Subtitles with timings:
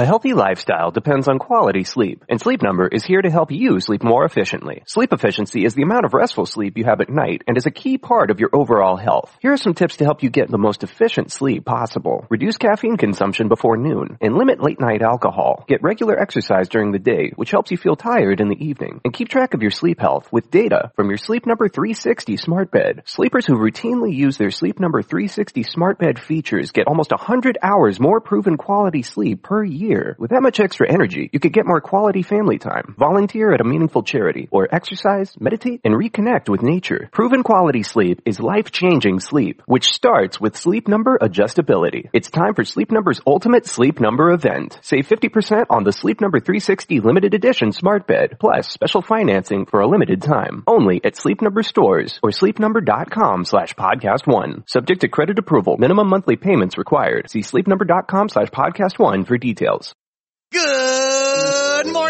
[0.00, 3.80] A healthy lifestyle depends on quality sleep, and Sleep Number is here to help you
[3.80, 4.82] sleep more efficiently.
[4.86, 7.70] Sleep efficiency is the amount of restful sleep you have at night and is a
[7.70, 9.36] key part of your overall health.
[9.42, 12.26] Here are some tips to help you get the most efficient sleep possible.
[12.30, 15.66] Reduce caffeine consumption before noon and limit late night alcohol.
[15.68, 19.02] Get regular exercise during the day, which helps you feel tired in the evening.
[19.04, 22.70] And keep track of your sleep health with data from your Sleep Number 360 smart
[22.70, 23.02] bed.
[23.04, 28.00] Sleepers who routinely use their Sleep Number 360 smart bed features get almost 100 hours
[28.00, 31.80] more proven quality sleep per year With that much extra energy, you could get more
[31.80, 37.08] quality family time, volunteer at a meaningful charity, or exercise, meditate, and reconnect with nature.
[37.12, 42.08] Proven quality sleep is life-changing sleep, which starts with Sleep Number adjustability.
[42.12, 44.78] It's time for Sleep Number's ultimate Sleep Number event.
[44.82, 49.80] Save 50% on the Sleep Number 360 limited edition smart bed, plus special financing for
[49.80, 50.62] a limited time.
[50.68, 54.62] Only at Sleep Number stores or sleepnumber.com slash podcast one.
[54.66, 55.78] Subject to credit approval.
[55.78, 57.28] Minimum monthly payments required.
[57.28, 59.79] See sleepnumber.com slash podcast one for details.
[60.52, 62.09] Good morning,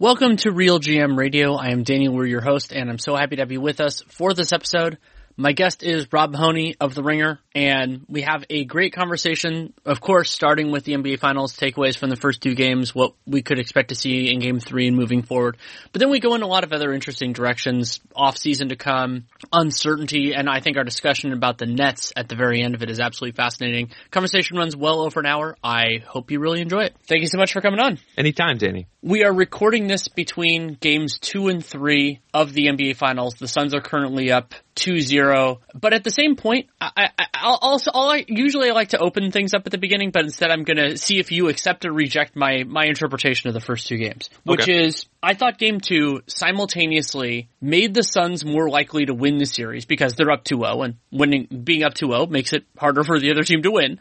[0.00, 1.56] Welcome to RealGM Radio.
[1.56, 4.32] I am Danny Leroux your host, and I'm so happy to be with us for
[4.32, 4.96] this episode.
[5.40, 9.98] My guest is Rob Mahoney of The Ringer, and we have a great conversation, of
[9.98, 13.58] course, starting with the NBA Finals, takeaways from the first two games, what we could
[13.58, 15.56] expect to see in game three and moving forward.
[15.92, 19.28] But then we go in a lot of other interesting directions, off season to come,
[19.50, 22.90] uncertainty, and I think our discussion about the Nets at the very end of it
[22.90, 23.92] is absolutely fascinating.
[24.10, 25.56] Conversation runs well over an hour.
[25.64, 26.96] I hope you really enjoy it.
[27.04, 27.98] Thank you so much for coming on.
[28.18, 28.88] Anytime, Danny.
[29.00, 33.36] We are recording this between games two and three of the NBA Finals.
[33.36, 35.29] The Suns are currently up 2-0.
[35.74, 39.30] But at the same point, I, I, I'll also, I'll, usually I like to open
[39.30, 42.36] things up at the beginning, but instead I'm gonna see if you accept or reject
[42.36, 44.30] my, my interpretation of the first two games.
[44.44, 44.84] Which Okay.
[44.84, 49.84] is, I thought game two simultaneously made the Suns more likely to win the series
[49.84, 53.42] because they're up 2-0 and winning, being up 2-0 makes it harder for the other
[53.42, 54.00] team to win.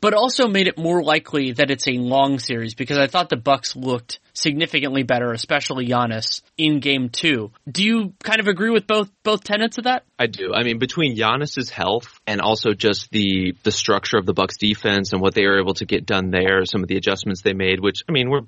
[0.00, 3.36] But also made it more likely that it's a long series because I thought the
[3.36, 7.50] Bucks looked significantly better, especially Giannis in game two.
[7.70, 10.04] Do you kind of agree with both, both tenets of that?
[10.20, 10.52] I do.
[10.52, 15.12] I mean, between Giannis's health and also just the the structure of the Bucks defense
[15.12, 17.78] and what they were able to get done there, some of the adjustments they made,
[17.80, 18.40] which I mean were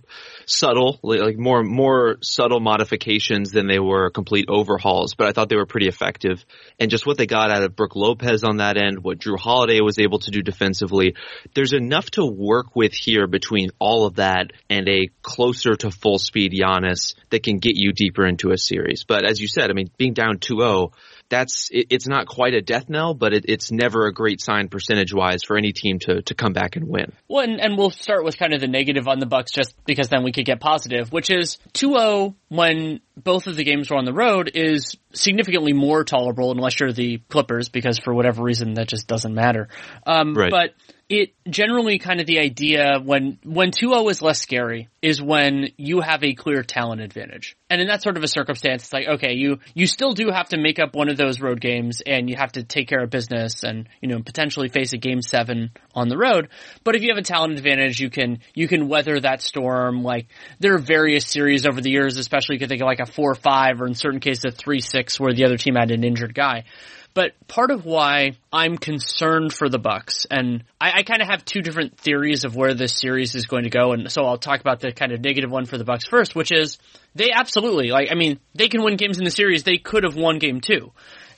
[0.46, 5.14] subtle, like more more subtle modifications than they were complete overhauls.
[5.14, 6.44] But I thought they were pretty effective,
[6.80, 9.80] and just what they got out of Brook Lopez on that end, what Jrue Holiday
[9.80, 11.14] was able to do defensively,
[11.54, 16.18] there's enough to work with here between all of that and a closer to full
[16.18, 19.04] speed Giannis that can get you deeper into a series.
[19.04, 20.92] But as you said, I mean, being down 2-0
[21.30, 24.68] that's it, it's not quite a death knell, but it, it's never a great sign
[24.68, 27.12] percentage wise for any team to to come back and win.
[27.28, 30.08] Well, and, and we'll start with kind of the negative on the Bucks, just because
[30.08, 34.04] then we could get positive, which is 2-0 when both of the games were on
[34.04, 38.88] the road is significantly more tolerable unless you're the Clippers, because for whatever reason that
[38.88, 39.68] just doesn't matter.
[40.06, 40.50] Um, Right.
[40.50, 40.70] But
[41.10, 46.00] it generally kind of the idea when when 2-0 is less scary is when you
[46.00, 47.56] have a clear talent advantage.
[47.70, 50.50] And in that sort of a circumstance, it's like, okay, you, you still do have
[50.50, 53.10] to make up one of those road games and you have to take care of
[53.10, 56.48] business and, you know, potentially face a game seven on the road.
[56.84, 60.02] But if you have a talent advantage, you can, you can weather that storm.
[60.02, 60.26] Like,
[60.58, 63.80] there are various series over the years, especially you could think of like a 4-5
[63.80, 66.64] or in certain cases a 3-6 where the other team had an injured guy.
[67.12, 71.44] But part of why I'm concerned for the Bucks, and I, I kind of have
[71.44, 74.60] two different theories of where this series is going to go, and so I'll talk
[74.60, 76.78] about the kind of negative one for the Bucks first, which is
[77.16, 78.12] they absolutely like.
[78.12, 79.64] I mean, they can win games in the series.
[79.64, 80.92] They could have won game two,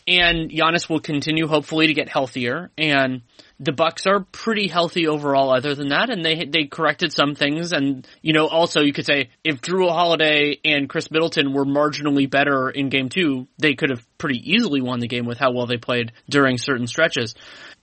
[0.06, 3.22] and Giannis will continue hopefully to get healthier, and
[3.62, 7.72] the Bucks are pretty healthy overall other than that and they they corrected some things
[7.72, 12.28] and you know also you could say if Jrue Holiday and Khris Middleton were marginally
[12.28, 15.66] better in game 2 they could have pretty easily won the game with how well
[15.66, 17.34] they played during certain stretches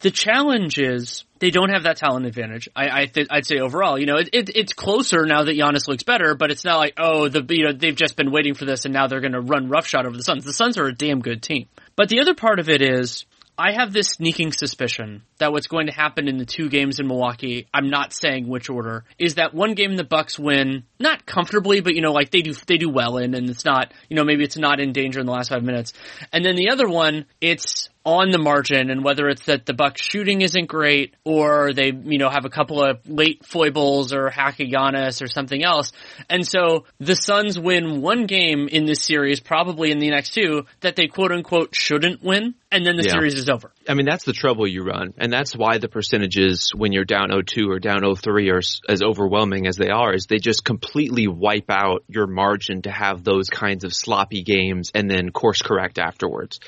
[0.01, 2.69] the challenge is they don't have that talent advantage.
[2.75, 5.87] I, I th- I'd say overall, you know, it, it, it's closer now that Giannis
[5.87, 8.65] looks better, but it's not like oh the you know they've just been waiting for
[8.65, 10.45] this and now they're going to run roughshod over the Suns.
[10.45, 11.67] The Suns are a damn good team.
[11.95, 13.25] But the other part of it is
[13.57, 17.07] I have this sneaking suspicion that what's going to happen in the two games in
[17.07, 21.81] Milwaukee, I'm not saying which order, is that one game the Bucks win, not comfortably,
[21.81, 24.23] but you know, like they do, they do well in, and it's not, you know,
[24.23, 25.93] maybe it's not in danger in the last five minutes.
[26.31, 30.01] And then the other one, it's on the margin and whether it's that the Bucks
[30.01, 35.21] shooting isn't great or they, you know, have a couple of late foibles or Giannis
[35.21, 35.91] or something else.
[36.29, 40.65] And so the Suns win one game in this series, probably in the next two,
[40.79, 42.55] that they quote unquote shouldn't win.
[42.71, 43.13] And then the yeah.
[43.13, 43.71] series is over.
[43.89, 45.15] I mean, that's the trouble you run.
[45.17, 49.65] And that's why the percentages when you're down 0-2 or down 0-3 are as overwhelming
[49.65, 53.83] as they are is they just completely wipe out your margin to have those kinds
[53.83, 56.59] of sloppy games and then course correct afterwards.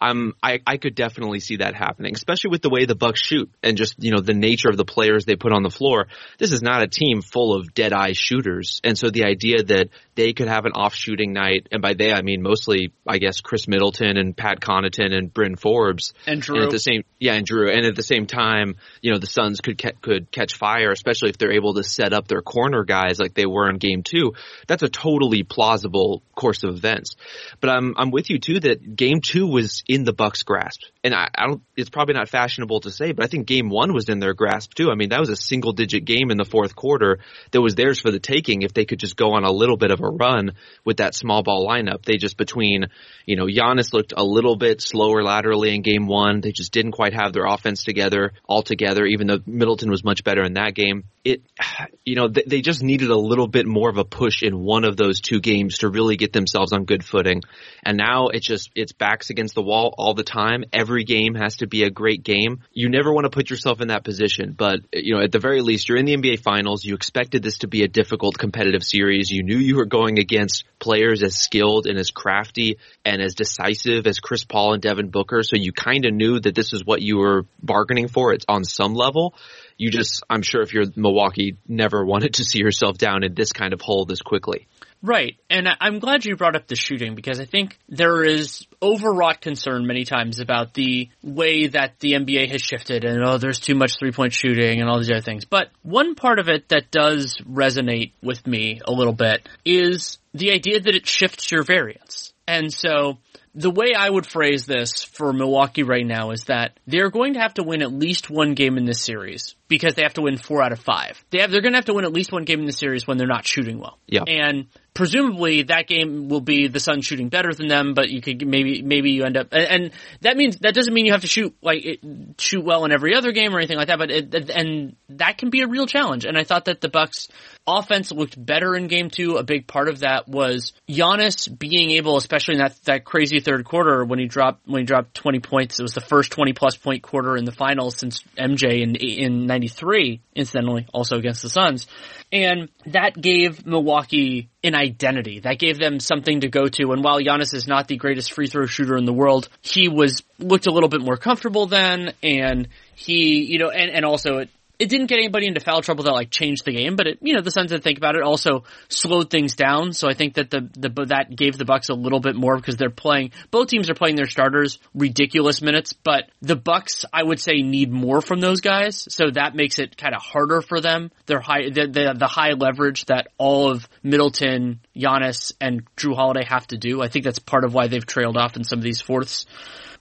[0.00, 3.50] Um, I, I could definitely see that happening, especially with the way the Bucks shoot
[3.62, 6.06] and just, you know, the nature of the players they put on the floor.
[6.38, 8.80] This is not a team full of dead eye shooters.
[8.82, 12.12] And so the idea that they could have an off shooting night, and by they
[12.12, 16.14] I mean mostly, I guess, Khris Middleton and Pat Connaughton and Bryn Forbes.
[16.26, 17.74] And Jrue And at the same, yeah, and Jrue.
[17.74, 21.30] And at the same time, you know, the Suns could, ca- could catch fire, especially
[21.30, 24.32] if they're able to set up their corner guys like they were in game two.
[24.66, 27.16] That's a totally plausible course of events.
[27.60, 30.82] But I'm, I'm with you too that game two was in the Bucks' grasp.
[31.02, 33.94] And I, I, don't, it's probably not fashionable to say, but I think game one
[33.94, 34.90] was in their grasp too.
[34.90, 37.20] I mean, that was a single digit game in the fourth quarter
[37.52, 39.92] that was theirs for the taking if they could just go on a little bit
[39.92, 40.52] of a run
[40.84, 42.04] with that small ball lineup.
[42.04, 42.88] They just between,
[43.24, 46.42] you know, Giannis looked a little bit slower laterally in game one.
[46.42, 50.42] They just didn't quite have their offense together altogether, even though Middleton was much better
[50.42, 51.04] in that game.
[51.24, 51.42] It,
[52.04, 54.98] you know, they just needed a little bit more of a push in one of
[54.98, 57.40] those two games to really get themselves on good footing.
[57.82, 60.64] And now it's just, it's backs against the wall all the time.
[60.74, 62.60] Every game has to be a great game.
[62.72, 65.60] You never want to put yourself in that position, but you know, at the very
[65.60, 66.84] least, you're in the NBA finals.
[66.84, 69.30] You expected this to be a difficult competitive series.
[69.30, 74.06] You knew you were going against players as skilled and as crafty and as decisive
[74.06, 75.42] as Chris Paul and Devin Booker.
[75.42, 78.32] So you kind of knew that this is what you were bargaining for.
[78.32, 79.34] It's on some level.
[79.80, 83.50] You just, I'm sure if you're Milwaukee, never wanted to see yourself down in this
[83.50, 84.68] kind of hole this quickly.
[85.00, 85.38] Right.
[85.48, 89.86] And I'm glad you brought up the shooting because I think there is overwrought concern
[89.86, 93.98] many times about the way that the NBA has shifted and oh, there's too much
[93.98, 95.46] three point shooting and all these other things.
[95.46, 100.52] But one part of it that does resonate with me a little bit is the
[100.52, 102.34] idea that it shifts your variance.
[102.46, 103.16] And so
[103.54, 107.40] the way I would phrase this for Milwaukee right now is that they're going to
[107.40, 110.36] have to win at least one game in this series because they have to win
[110.36, 111.24] four out of five.
[111.30, 113.06] They have, they're going to have to win at least one game in the series
[113.06, 113.98] when they're not shooting well.
[114.06, 114.24] Yeah.
[114.26, 118.46] And presumably that game will be the Suns shooting better than them, but you could
[118.46, 121.54] maybe maybe you end up and that means that doesn't mean you have to shoot
[121.62, 122.00] like
[122.38, 123.98] shoot well in every other game or anything like that.
[123.98, 126.24] But it, and that can be a real challenge.
[126.24, 127.28] And I thought that the Bucks
[127.66, 129.36] offense looked better in game two.
[129.36, 133.64] A big part of that was Giannis being able, especially in that that crazy third
[133.64, 135.78] quarter when he dropped when he dropped twenty points.
[135.78, 139.46] It was the first twenty plus point quarter in the finals since MJ in in
[139.60, 140.20] '93.
[140.34, 141.86] Incidentally, also against the Suns,
[142.32, 145.40] and that gave Milwaukee an identity.
[145.40, 146.92] That gave them something to go to.
[146.92, 150.22] And while Giannis is not the greatest free throw shooter in the world, he was
[150.38, 154.50] looked a little bit more comfortable then, and he, you know, and, and also it
[154.80, 157.34] it didn't get anybody into foul trouble that like changed the game, but it, you
[157.34, 159.92] know, the Suns did think about it also slowed things down.
[159.92, 162.76] So I think that the, the, that gave the Bucks a little bit more because
[162.76, 167.38] they're playing, both teams are playing their starters ridiculous minutes, but the Bucks, I would
[167.38, 169.06] say, need more from those guys.
[169.10, 171.10] So that makes it kind of harder for them.
[171.26, 176.46] They're high, the, the, the high leverage that all of Middleton, Giannis, and Jrue Holiday
[176.46, 177.02] have to do.
[177.02, 179.44] I think that's part of why they've trailed off in some of these fourths.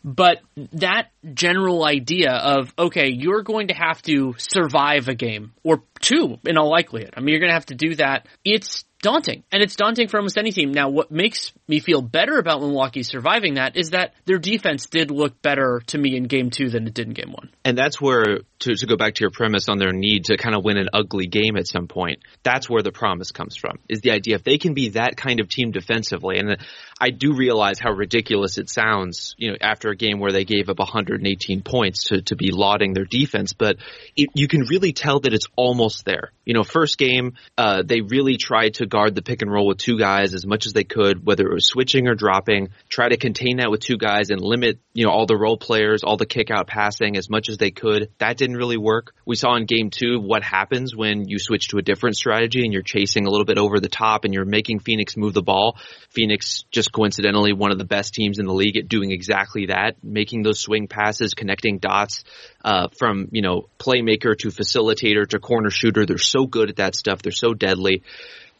[0.03, 0.41] But
[0.73, 6.37] that general idea of, okay, you're going to have to survive a game or two
[6.45, 7.13] in all likelihood.
[7.17, 8.27] I mean, you're going to have to do that.
[8.45, 9.43] It's daunting.
[9.51, 10.71] And it's daunting for almost any team.
[10.71, 15.09] Now, what makes me feel better about Milwaukee surviving that is that their defense did
[15.09, 17.49] look better to me in game two than it did in game one.
[17.63, 20.53] And that's where, to, to go back to your premise on their need to kind
[20.53, 24.01] of win an ugly game at some point, that's where the promise comes from, is
[24.01, 26.57] the idea if they can be that kind of team defensively, and
[26.99, 30.69] I do realize how ridiculous it sounds, you know, after a game where they gave
[30.69, 33.77] up 118 points to, to be lauding their defense, but
[34.17, 36.33] it, you can really tell that it's almost there.
[36.43, 39.77] You know, first game, uh, they really tried to guard the pick and roll with
[39.77, 43.17] two guys as much as they could, whether it was switching or dropping, try to
[43.17, 46.25] contain that with two guys and limit, you know, all the role players, all the
[46.25, 48.09] kick out passing as much as they could.
[48.17, 49.13] That didn't really work.
[49.25, 52.73] We saw in game two what happens when you switch to a different strategy and
[52.73, 55.77] you're chasing a little bit over the top and you're making Phoenix move the ball.
[56.09, 59.95] Phoenix just coincidentally one of the best teams in the league at doing exactly that,
[60.03, 62.23] making those swing passes, connecting dots,
[62.63, 66.05] uh, from, you know, playmaker to facilitator to corner shooter.
[66.05, 67.21] They're so good at that stuff.
[67.21, 68.03] They're so deadly.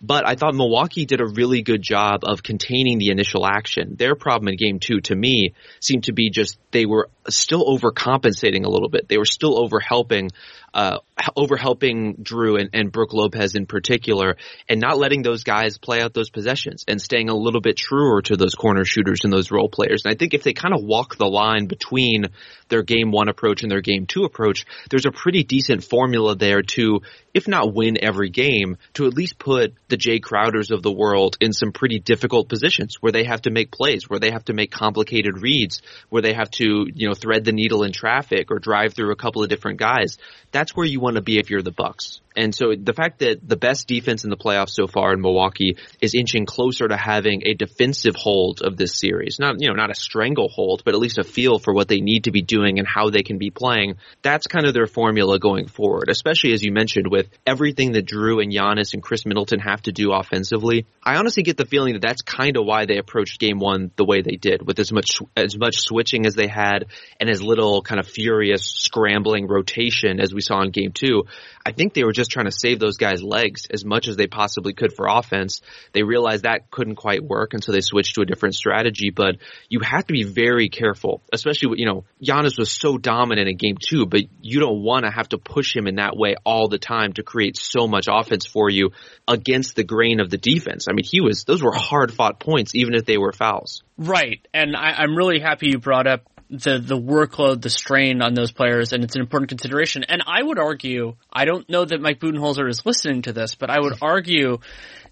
[0.02, 3.96] But I thought Milwaukee did a really good job of containing the initial action.
[3.98, 8.66] Their problem in game two, to me, seemed to be just they were still overcompensating
[8.66, 9.08] a little bit.
[9.08, 10.30] They were still overhelping
[10.74, 11.00] uh,
[11.36, 16.02] over helping Jrue and, and Brook Lopez in particular and not letting those guys play
[16.02, 19.52] out those possessions and staying a little bit truer to those corner shooters and those
[19.52, 20.04] role players.
[20.06, 22.26] And I think if they kind of walk the line between
[22.70, 26.62] their game one approach and their game two approach, there's a pretty decent formula there
[26.62, 27.02] to,
[27.34, 31.38] if not win every game, to at least put the Jae Crowders of the world
[31.42, 34.54] in some pretty difficult positions where they have to make plays, where they have to
[34.54, 38.60] make complicated reads, where they have to, you know, thread the needle in traffic or
[38.60, 40.18] drive through a couple of different guys.
[40.52, 42.22] That's where you want to be if you're the Bucks.
[42.36, 45.78] And so the fact that the best defense in the playoffs so far in Milwaukee
[46.00, 49.92] is inching closer to having a defensive hold of this series, not, you know, not
[49.92, 52.88] a stranglehold, but at least a feel for what they need to be doing and
[52.88, 53.96] how they can be playing.
[54.22, 58.42] That's kind of their formula going forward, especially as you mentioned with everything that Jrue
[58.42, 60.86] and Giannis and Khris Middleton have to do offensively.
[61.04, 64.06] I honestly get the feeling that that's kind of why they approached game one the
[64.06, 66.86] way they did with as much, as much switching as they had
[67.20, 71.24] and as little kind of furious scrambling rotation as we saw in game two.
[71.66, 74.28] I think they were just trying to save those guys' legs as much as they
[74.28, 75.62] possibly could for offense.
[75.94, 79.10] They realized that couldn't quite work, and so they switched to a different strategy.
[79.10, 79.38] But
[79.68, 83.78] you have to be very careful, especially you know Giannis was so dominant in game
[83.80, 86.80] two, but you don't want to have to push him in that way all the
[86.80, 88.92] time to create so much offense for you
[89.28, 90.88] against the grain of the defense.
[90.90, 93.84] I mean, he was those were hard fought points, even if they were fouls.
[93.98, 98.34] Right, and I, I'm really happy you brought up the the workload, the strain on
[98.34, 100.04] those players, and it's an important consideration.
[100.04, 103.70] And I would argue, I don't know that Mike Budenholzer is listening to this, but
[103.70, 104.58] I would argue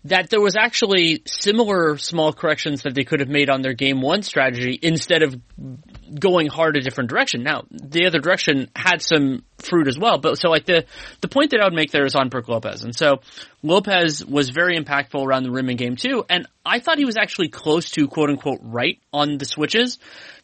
[0.05, 4.01] that there was actually similar small corrections that they could have made on their game
[4.01, 5.35] one strategy instead of
[6.19, 7.43] going hard a different direction.
[7.43, 10.85] Now, the other direction had some fruit as well, but so like the,
[11.21, 12.83] the point that I would make there is on Brook Lopez.
[12.83, 13.21] And so
[13.63, 17.17] Lopez was very impactful around the rim in game two, and I thought he was
[17.17, 19.97] actually close to quote unquote right on the switches.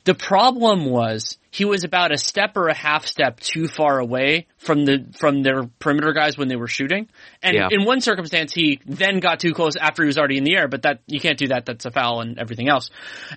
[0.06, 4.48] The problem was he was about a step or a half step too far away
[4.58, 7.08] from the from their perimeter guys when they were shooting.
[7.42, 7.68] And Yeah.
[7.72, 10.68] in one circumstance he then got too close after he was already in the air,
[10.68, 12.90] but that you can't do that, that's a foul and everything else.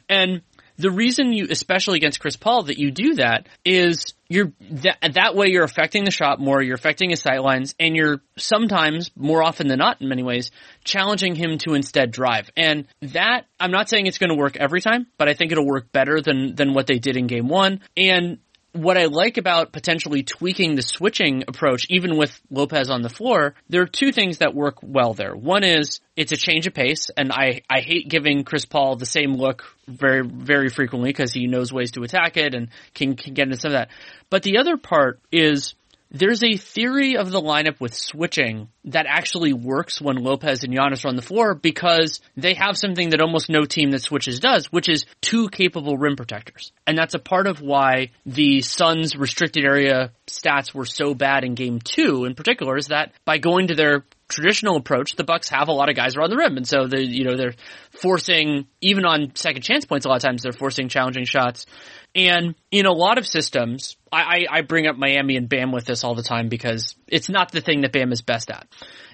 [0.08, 0.42] And
[0.78, 5.34] the reason you, especially against Chris Paul, that you do that is you're that, that
[5.34, 9.42] way you're affecting the shot more, you're affecting his sight lines, and you're sometimes, more
[9.42, 10.50] often than not in many ways,
[10.84, 12.50] challenging him to instead drive.
[12.56, 15.66] And that, I'm not saying it's going to work every time, but I think it'll
[15.66, 17.80] work better than, than what they did in game one.
[17.96, 18.38] And
[18.76, 23.54] what I like about potentially tweaking the switching approach, even with Lopez on the floor,
[23.68, 25.34] there are two things that work well there.
[25.34, 29.06] One is it's a change of pace, and I, I hate giving Chris Paul the
[29.06, 33.34] same look very, very frequently because he knows ways to attack it and can, can
[33.34, 33.90] get into some of that.
[34.30, 35.74] But the other part is
[36.10, 41.04] there's a theory of the lineup with switching that actually works when Lopez and Giannis
[41.04, 44.66] are on the floor because they have something that almost no team that switches does,
[44.72, 46.72] which is two capable rim protectors.
[46.86, 51.54] And that's a part of why the Suns restricted area stats were so bad in
[51.54, 55.68] game two in particular is that by going to their traditional approach, the Bucks have
[55.68, 57.54] a lot of guys around the rim, and so they, you know, they're
[58.00, 60.06] forcing even on second chance points.
[60.06, 61.66] A lot of times they're forcing challenging shots,
[62.14, 65.84] and in a lot of systems, I, I, I bring up Miami and Bam with
[65.84, 68.66] this all the time because it's not the thing that Bam is best at.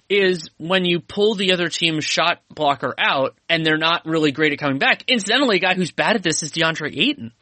[0.09, 4.53] Is when you pull the other team's shot blocker out and they're not really great
[4.53, 5.05] at coming back.
[5.09, 7.33] Incidentally, a guy who's bad at this is DeAndre Ayton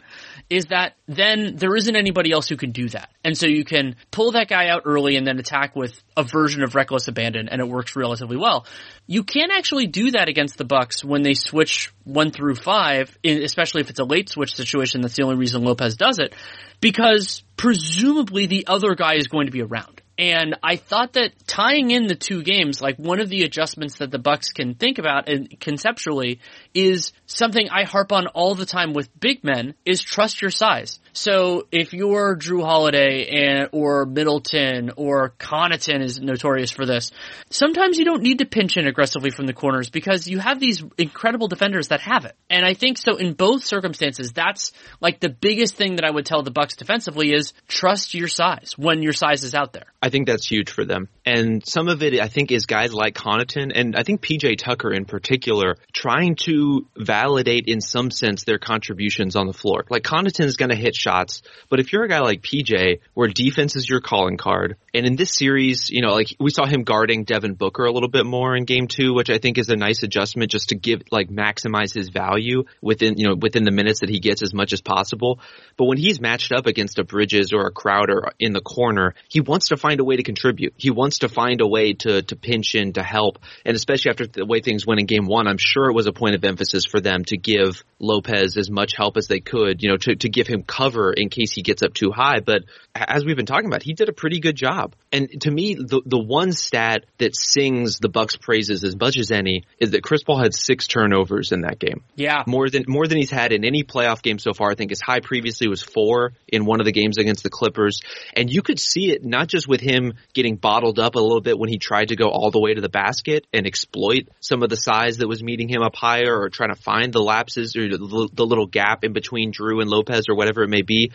[0.50, 3.08] is that then there isn't anybody else who can do that.
[3.24, 6.64] And so you can pull that guy out early and then attack with a version
[6.64, 8.66] of reckless abandon and it works relatively well.
[9.06, 13.82] You can't actually do that against the Bucks when they switch one through five, especially
[13.82, 15.02] if it's a late switch situation.
[15.02, 16.34] That's the only reason Lopez does it
[16.80, 20.02] because presumably the other guy is going to be around.
[20.20, 24.10] And I thought that tying in the two games, like one of the adjustments that
[24.10, 26.40] the Bucks can think about and conceptually
[26.74, 31.00] is something I harp on all the time with big men is trust your size.
[31.12, 37.10] So if you're Jrue Holiday and or Middleton or Connaughton is notorious for this,
[37.50, 40.82] sometimes you don't need to pinch in aggressively from the corners because you have these
[40.98, 42.36] incredible defenders that have it.
[42.48, 46.26] And I think so in both circumstances, that's like the biggest thing that I would
[46.26, 49.86] tell the Bucks defensively is trust your size when your size is out there.
[50.02, 51.08] I think that's huge for them.
[51.30, 54.92] And some of it, I think, is guys like Connaughton and I think PJ Tucker
[54.92, 59.84] in particular trying to validate in some sense their contributions on the floor.
[59.88, 63.28] Like Connaughton is going to hit shots, but if you're a guy like PJ where
[63.28, 66.82] defense is your calling card, and in this series, you know, like we saw him
[66.82, 69.76] guarding Devin Booker a little bit more in game two, which I think is a
[69.76, 74.00] nice adjustment just to give, like maximize his value within, you know, within the minutes
[74.00, 75.38] that he gets as much as possible.
[75.76, 79.40] But when he's matched up against a Bridges or a Crowder in the corner, he
[79.40, 80.74] wants to find a way to contribute.
[80.76, 83.38] He wants to find a way to, to pinch in, to help.
[83.64, 86.12] And especially after the way things went in game one, I'm sure it was a
[86.12, 89.90] point of emphasis for them to give Lopez as much help as they could, you
[89.90, 92.40] know, to, to give him cover in case he gets up too high.
[92.40, 92.64] But
[92.94, 94.94] as we've been talking about, he did a pretty good job.
[95.12, 99.30] And to me, the the one stat that sings the Bucks praises as much as
[99.30, 102.02] any is that Chris Paul had six turnovers in that game.
[102.16, 102.44] Yeah.
[102.46, 104.70] More than more than he's had in any playoff game so far.
[104.70, 108.00] I think his high previously was four in one of the games against the Clippers.
[108.34, 111.58] And you could see it not just with him getting bottled up a little bit
[111.58, 114.70] when he tried to go all the way to the basket and exploit some of
[114.70, 117.89] the size that was meeting him up higher or trying to find the lapses or
[117.98, 121.12] the, the little gap in between Jrue and Lopez or whatever it may be.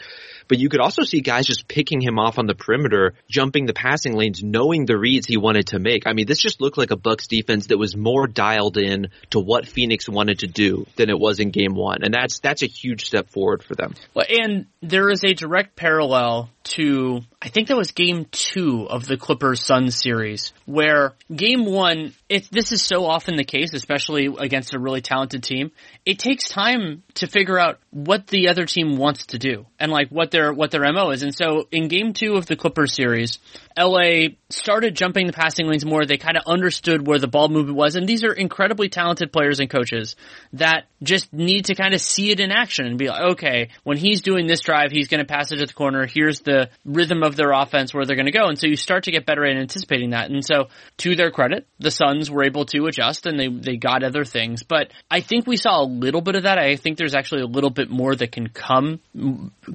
[0.48, 3.74] But you could also see guys just picking him off on the perimeter, jumping the
[3.74, 6.05] passing lanes, knowing the reads he wanted to make.
[6.05, 9.39] I mean, this just looked like a Bucks defense that was more dialed in to
[9.39, 12.03] what Phoenix wanted to do than it was in game one.
[12.03, 13.96] And that's, that's a huge step forward for them.
[14.13, 19.05] Well, and there is a direct parallel to, I think that was game two of
[19.05, 24.34] the Clippers Suns series, where game one, it, this is so often the case, especially
[24.38, 25.72] against a really talented team.
[26.05, 30.10] It takes time to figure out what the other team wants to do and like
[30.10, 31.22] what their, what their MO is.
[31.22, 33.38] And so in game two of the Clippers series,
[33.77, 36.05] LA started jumping the passing lanes more.
[36.05, 37.96] They kind of understood where the ball movement was.
[37.96, 40.15] And these are incredibly talented players and coaches
[40.53, 43.98] that just need to kind of see it in action and be like, okay, when
[43.98, 46.05] he's doing this drive, he's going to pass it to the corner.
[46.05, 48.48] Here's the rhythm of their offense where they're going to go.
[48.48, 50.29] And so you start to get better at anticipating that.
[50.32, 54.03] And so to their credit, the Suns were able to adjust and they, they got
[54.03, 54.63] other things.
[54.63, 56.58] But I think we saw a little bit of that.
[56.58, 59.01] I think there's actually a little bit more that can come.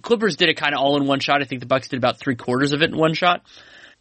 [0.01, 1.43] Clippers did it kind of all in one shot.
[1.43, 3.43] I think the Bucks did about three quarters of it in one shot.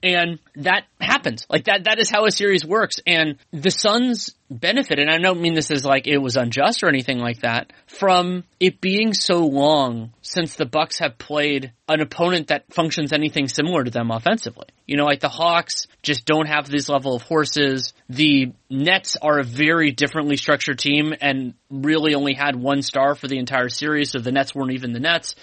[0.02, 1.46] And that happens.
[1.50, 2.98] Like that, that is how a series works.
[3.06, 6.88] And the Suns benefit, and I don't mean this as like it was unjust or
[6.88, 12.48] anything like that, from it being so long since the Bucks have played an opponent
[12.48, 14.68] that functions anything similar to them offensively.
[14.88, 17.94] You know, like the Hawks just don't have this level of horses.
[18.08, 23.28] The Nets are a very differently structured team and really only had one star for
[23.28, 25.36] the entire series, so the Nets weren't even the Nets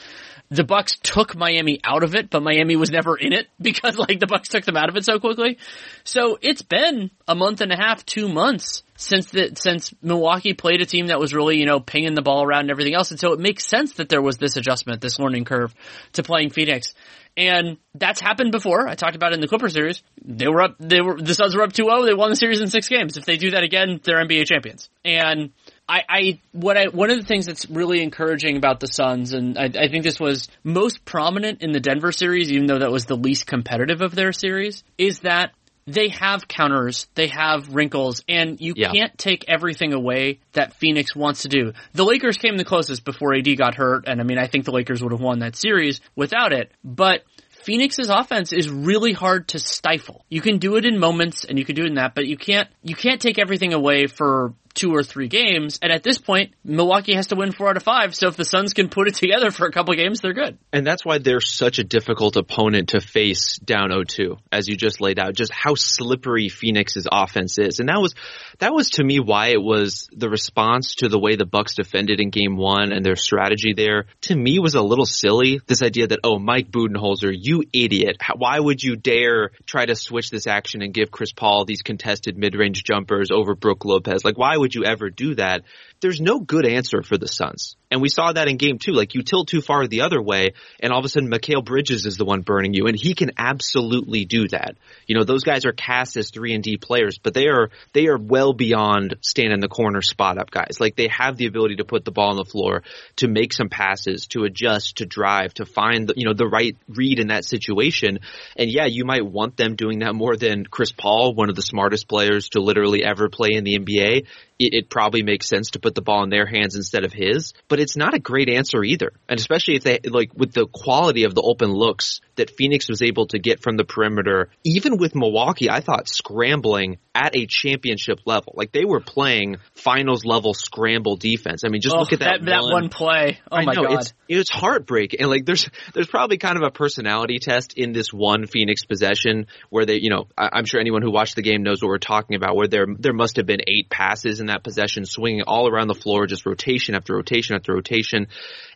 [0.49, 4.21] the Bucks took Miami out of it, but Miami was never in it because like
[4.21, 5.59] the Bucks took them out of it so quickly.
[6.05, 10.81] So it's been a month and a half, two months since the, since Milwaukee played
[10.81, 13.11] a team that was really, you know, pinging the ball around and everything else.
[13.11, 15.75] And so it makes sense that there was this adjustment, this learning curve
[16.15, 16.95] to playing Phoenix.
[17.37, 18.89] And that's happened before.
[18.89, 20.03] I talked about it in the Clipper series.
[20.25, 22.07] They were up, they were, the Suns were up 2-0.
[22.07, 23.19] They won the series in six games.
[23.19, 24.89] If they do that again, they're NBA champions.
[25.05, 25.53] And
[25.89, 29.57] I, I, what I, one of the things that's really encouraging about the Suns, and
[29.57, 33.05] I, I think this was most prominent in the Denver series, even though that was
[33.05, 35.53] the least competitive of their series, is that
[35.87, 38.91] they have counters, they have wrinkles, and you yeah.
[38.91, 41.73] can't take everything away that Phoenix wants to do.
[41.93, 44.73] The Lakers came the closest before AD got hurt, and I mean, I think the
[44.73, 47.23] Lakers would have won that series without it, but
[47.63, 50.25] Phoenix's offense is really hard to stifle.
[50.29, 52.37] You can do it in moments and you can do it in that, but you
[52.37, 55.79] can't, you can't take everything away for two or three games.
[55.83, 58.15] And at this point, Milwaukee has to win four out of five.
[58.15, 60.59] So if the Suns can put it together for a couple games, they're good.
[60.73, 65.01] And that's why they're such a difficult opponent to face down 0-2, as you just
[65.01, 67.81] laid out, just how slippery Phoenix's offense is.
[67.81, 68.15] And that was,
[68.59, 72.21] that was to me why it was the response to the way the Bucks defended
[72.21, 75.61] in game one and their strategy there to me was a little silly.
[75.67, 78.19] This idea that, oh, Mike Budenholzer, you idiot.
[78.37, 82.37] Why would you dare try to switch this action and give Chris Paul these contested
[82.37, 84.25] mid-range jumpers over Brook Lopez?
[84.25, 85.63] Like, why would would you ever do that?
[86.01, 87.77] There's no good answer for the Suns.
[87.91, 88.93] And we saw that in game two.
[88.93, 92.05] Like you tilt too far the other way and all of a sudden Mikal Bridges
[92.05, 94.77] is the one burning you and he can absolutely do that.
[95.07, 98.09] You know, those guys are cast as three and D players, but they are, they
[98.09, 100.79] are well beyond stand in the corner spot up guys.
[100.81, 102.83] Like they have the ability to put the ball on the floor,
[103.17, 106.77] to make some passes, to adjust, to drive, to find the, you know, the right
[106.89, 108.19] read in that situation.
[108.57, 111.63] And yeah, you might want them doing that more than Chris Paul, one of the
[111.63, 114.27] smartest players to literally ever play in the NBA
[114.59, 117.53] it, it, probably makes sense to put the ball in their hands instead of his.
[117.69, 119.13] But it's not a great answer either.
[119.29, 123.03] And especially if they, like, with the quality of the open looks that Phoenix was
[123.03, 128.21] able to get from the perimeter, even with Milwaukee, I thought scrambling at a championship
[128.27, 128.53] level.
[128.57, 131.63] Like they were playing finals level scramble defense.
[131.65, 133.39] I mean, just oh, look at that, that, one, that one play.
[133.51, 134.01] Oh I my know, god.
[134.01, 135.21] It's, it's heartbreaking.
[135.21, 139.47] And like there's, there's probably kind of a personality test in this one Phoenix possession
[139.71, 141.99] where they, you know, I, am sure anyone who watched the game knows what we're
[141.99, 145.71] talking about where there, there must have been eight passes in that possession swinging all
[145.71, 148.27] around the floor, just rotation after rotation after rotation.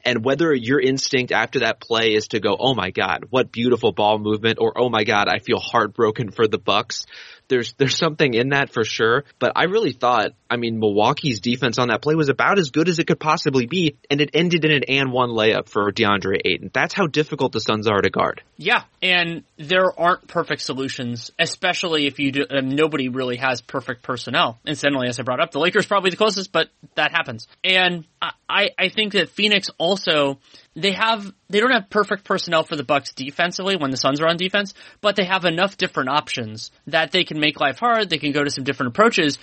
[0.02, 3.92] And whether your instinct after that play is to go, oh my god, what beautiful
[3.92, 7.04] ball movement, or oh my god, I feel heartbroken for the Bucks
[7.50, 9.24] there's there's something in that for sure.
[9.38, 12.88] But I really thought, I mean, Milwaukee's defense on that play was about as good
[12.88, 16.40] as it could possibly be, and it ended in an and one layup for DeAndre
[16.44, 16.70] Ayton.
[16.72, 18.42] That's how difficult the Suns are to guard.
[18.56, 24.58] Yeah, and there aren't perfect solutions, especially if you do, nobody really has perfect personnel.
[24.66, 27.48] Incidentally, as I brought up, the Lakers probably the closest, but that happens.
[27.64, 30.38] And I I think that Phoenix also
[30.76, 34.28] they have they don't have perfect personnel for the Bucks defensively when the Suns are
[34.28, 38.10] on defense, but they have enough different options that they can make life hard.
[38.10, 39.38] They can go to some different approaches,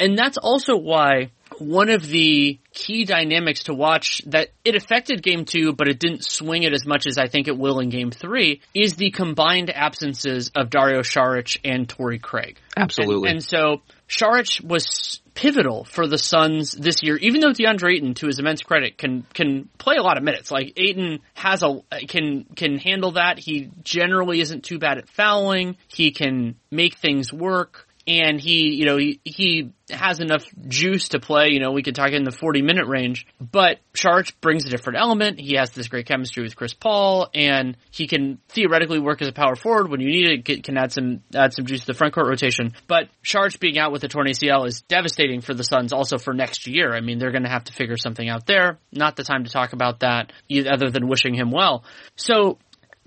[0.00, 5.44] and that's also why one of the key dynamics to watch that it affected game
[5.44, 8.10] two, but it didn't swing it as much as I think it will in game
[8.10, 12.58] three is the combined absences of Dario Saric and Torrey Craig.
[12.76, 13.28] Absolutely.
[13.28, 18.14] And, and so Saric was pivotal for the Suns this year, even though DeAndre Ayton,
[18.14, 20.50] to his immense credit, can can play a lot of minutes.
[20.50, 23.38] Like Ayton has a can can handle that.
[23.38, 25.76] He generally isn't too bad at fouling.
[25.88, 31.20] He can make things work and he, you know, he, he has enough juice to
[31.20, 31.48] play.
[31.50, 34.98] You know, we could talk in the 40 minute range, but Saric brings a different
[34.98, 35.40] element.
[35.40, 39.32] He has this great chemistry with Chris Paul and he can theoretically work as a
[39.32, 42.14] power forward when you need it, can add some, add some juice to the front
[42.14, 42.72] court rotation.
[42.86, 46.34] But Saric being out with a torn ACL is devastating for the Suns also for
[46.34, 46.94] next year.
[46.94, 48.78] I mean, they're going to have to figure something out there.
[48.90, 50.32] Not the time to talk about that
[50.70, 51.84] other than wishing him well.
[52.16, 52.58] So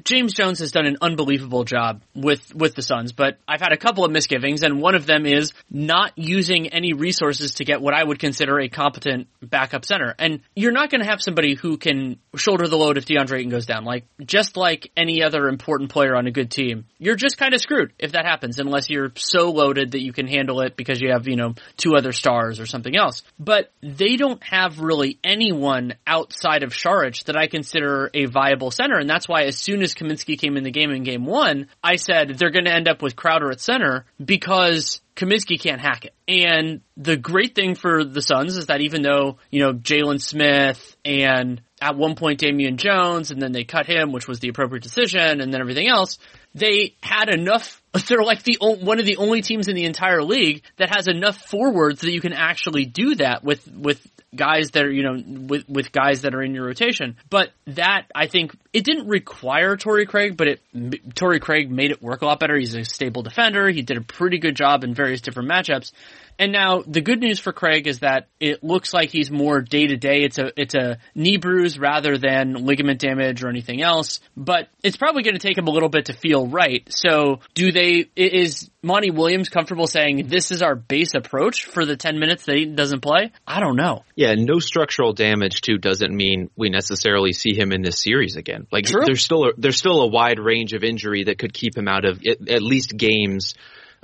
[0.03, 3.77] James Jones has done an unbelievable job with with the Suns, but I've had a
[3.77, 7.93] couple of misgivings, and one of them is not using any resources to get what
[7.93, 10.13] I would consider a competent backup center.
[10.19, 13.49] And you're not going to have somebody who can shoulder the load if DeAndre Ayton
[13.49, 13.85] goes down.
[13.85, 17.61] Like just like any other important player on a good team, you're just kind of
[17.61, 21.11] screwed if that happens, unless you're so loaded that you can handle it because you
[21.11, 23.23] have you know two other stars or something else.
[23.39, 28.99] But they don't have really anyone outside of Saric that I consider a viable center,
[28.99, 31.97] and that's why as soon as Kaminsky came in the game in game one, I
[31.97, 36.13] said they're going to end up with Crowder at center because Kaminsky can't hack it.
[36.27, 40.95] And the great thing for the Suns is that even though, you know, Jalen Smith
[41.05, 44.83] and at one point Damian Jones and then they cut him, which was the appropriate
[44.83, 46.17] decision and then everything else,
[46.53, 50.63] they had enough they're like the one of the only teams in the entire league
[50.77, 54.91] that has enough forwards that you can actually do that with with guys that are,
[54.91, 57.17] you know, with, with guys that are in your rotation.
[57.29, 62.01] But that, I think, it didn't require Torrey Craig, but it, Torrey Craig made it
[62.01, 62.55] work a lot better.
[62.57, 63.69] He's a stable defender.
[63.69, 65.91] He did a pretty good job in various different matchups.
[66.37, 69.87] And now the good news for Craig is that it looks like he's more day
[69.87, 70.23] to day.
[70.23, 74.19] It's a it's a knee bruise rather than ligament damage or anything else.
[74.35, 76.85] But it's probably going to take him a little bit to feel right.
[76.89, 78.09] So do they?
[78.15, 82.55] Is Monty Williams comfortable saying this is our base approach for the ten minutes that
[82.55, 83.31] he doesn't play?
[83.47, 84.03] I don't know.
[84.15, 88.67] Yeah, no structural damage too doesn't mean we necessarily see him in this series again.
[88.71, 89.03] Like True.
[89.05, 92.05] there's still a, there's still a wide range of injury that could keep him out
[92.05, 93.53] of at, at least games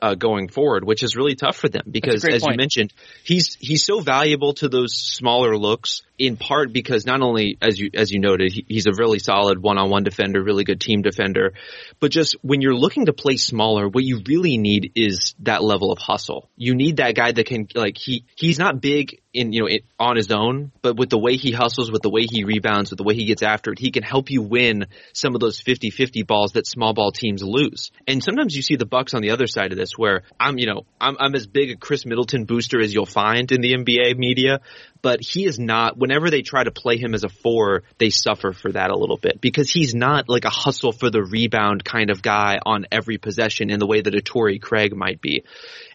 [0.01, 2.53] uh, going forward, which is really tough for them because, as point.
[2.53, 7.57] you mentioned, he's he's so valuable to those smaller looks in part because not only
[7.61, 11.01] as you as you noted he, he's a really solid one-on-one defender, really good team
[11.01, 11.53] defender,
[11.99, 15.91] but just when you're looking to play smaller, what you really need is that level
[15.91, 16.49] of hustle.
[16.55, 19.83] You need that guy that can like he he's not big in you know it,
[19.99, 22.97] on his own, but with the way he hustles, with the way he rebounds, with
[22.97, 26.25] the way he gets after it, he can help you win some of those 50-50
[26.25, 27.91] balls that small ball teams lose.
[28.07, 30.67] And sometimes you see the Bucks on the other side of this, where I'm you
[30.67, 34.17] know I'm I'm as big a Khris Middleton booster as you'll find in the NBA
[34.17, 34.61] media,
[35.01, 38.53] but he is not, whenever they try to play him as a four, they suffer
[38.53, 42.09] for that a little bit because he's not like a hustle for the rebound kind
[42.09, 45.43] of guy on every possession in the way that a Torrey Craig might be.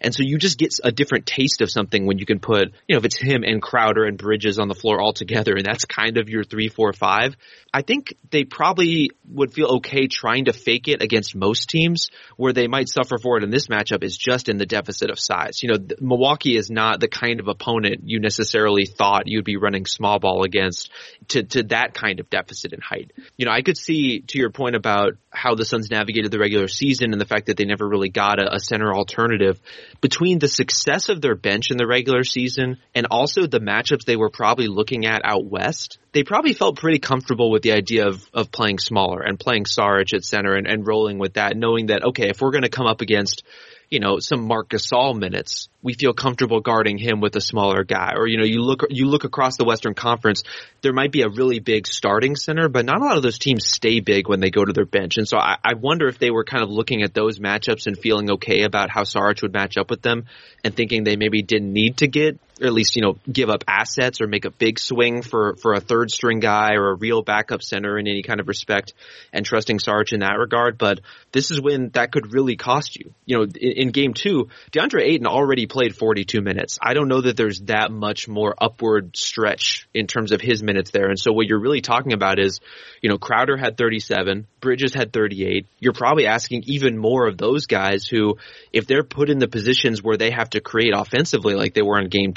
[0.00, 2.94] And so you just get a different taste of something when you can put, you
[2.94, 5.84] know, if it's him and Crowder and Bridges on the floor all together and that's
[5.84, 7.36] kind of your three, four, five.
[7.72, 12.52] I think they probably would feel okay trying to fake it against most teams where
[12.52, 15.62] they might suffer for it in this matchup is just in the deficit of size.
[15.62, 19.86] You know, Milwaukee is not the kind of opponent you necessarily thought you'd be running
[19.86, 20.90] small ball against
[21.28, 23.12] to, to that kind of deficit in height.
[23.36, 26.68] You know, I could see to your point about how the Suns navigated the regular
[26.68, 29.60] season and the fact that they never really got a, a center alternative
[30.00, 34.16] between the success of their bench in the regular season and also the matchups they
[34.16, 35.98] were probably looking at out west.
[36.12, 40.14] They probably felt pretty comfortable with the idea of, of playing smaller and playing Saric
[40.14, 42.86] at center and, and rolling with that, knowing that, okay, if we're going to come
[42.86, 43.42] up against
[43.88, 48.14] you know, some Marc Gasol minutes, we feel comfortable guarding him with a smaller guy.
[48.16, 50.42] Or, you know, you look, you look across the Western Conference,
[50.82, 53.64] there might be a really big starting center, but not a lot of those teams
[53.66, 55.18] stay big when they go to their bench.
[55.18, 57.96] And so I, I wonder if they were kind of looking at those matchups and
[57.96, 60.24] feeling okay about how Saric would match up with them
[60.64, 63.64] and thinking they maybe didn't need to get or at least you know give up
[63.68, 67.22] assets or make a big swing for for a third string guy or a real
[67.22, 68.92] backup center in any kind of respect
[69.32, 70.78] and trusting Sarge in that regard.
[70.78, 71.00] But
[71.32, 73.12] this is when that could really cost you.
[73.24, 76.78] You know, in, in game two, DeAndre Ayton already played 42 minutes.
[76.80, 80.90] I don't know that there's that much more upward stretch in terms of his minutes
[80.90, 81.08] there.
[81.08, 82.60] And so what you're really talking about is,
[83.02, 85.66] you know, Crowder had 37, Bridges had 38.
[85.78, 88.38] You're probably asking even more of those guys who,
[88.72, 92.00] if they're put in the positions where they have to create offensively like they were
[92.00, 92.32] in game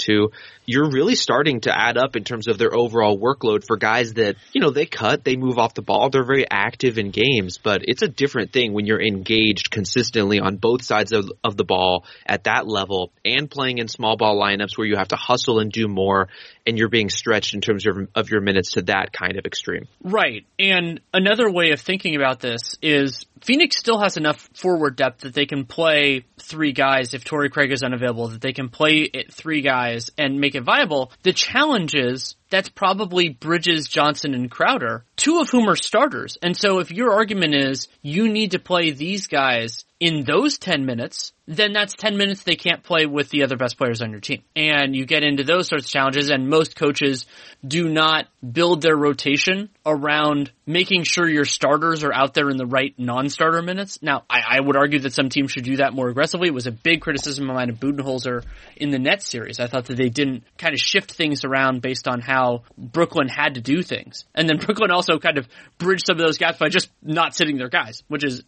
[0.65, 4.35] you're really starting to add up in terms of their overall workload for guys that,
[4.53, 7.81] you know, they cut, they move off the ball, they're very active in games, but
[7.83, 12.05] it's a different thing when you're engaged consistently on both sides of, of the ball
[12.25, 15.71] at that level and playing in small ball lineups where you have to hustle and
[15.71, 16.27] do more
[16.67, 19.87] and you're being stretched in terms of, of your minutes to that kind of extreme.
[20.03, 20.45] Right.
[20.59, 25.33] And another way of thinking about this is Phoenix still has enough forward depth that
[25.33, 29.63] they can play three guys if Torrey Craig is unavailable, that they can play three
[29.63, 31.11] guys and make it viable.
[31.23, 36.37] The challenge is that's probably Bridges, Johnson, and Crowder, two of whom are starters.
[36.41, 40.85] And so if your argument is you need to play these guys in those 10
[40.85, 44.21] minutes, then that's 10 minutes they can't play with the other best players on your
[44.21, 44.43] team.
[44.55, 47.25] And you get into those sorts of challenges and most coaches
[47.67, 52.65] do not build their rotation around making sure your starters are out there in the
[52.65, 53.99] right non-starter minutes.
[54.01, 56.47] Now, I, I would argue that some teams should do that more aggressively.
[56.47, 58.45] It was a big criticism of mine of Budenholzer
[58.77, 59.59] in the Nets series.
[59.59, 62.38] I thought that they didn't kind of shift things around based on how
[62.77, 64.25] Brooklyn had to do things.
[64.35, 65.47] And then Brooklyn also kind of
[65.77, 68.43] bridged some of those gaps by just not sitting their guys, which is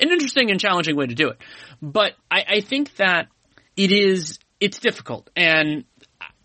[0.00, 1.38] an interesting and challenging way to do it.
[1.82, 3.28] But I, I think that
[3.76, 5.30] it is, it's difficult.
[5.36, 5.84] And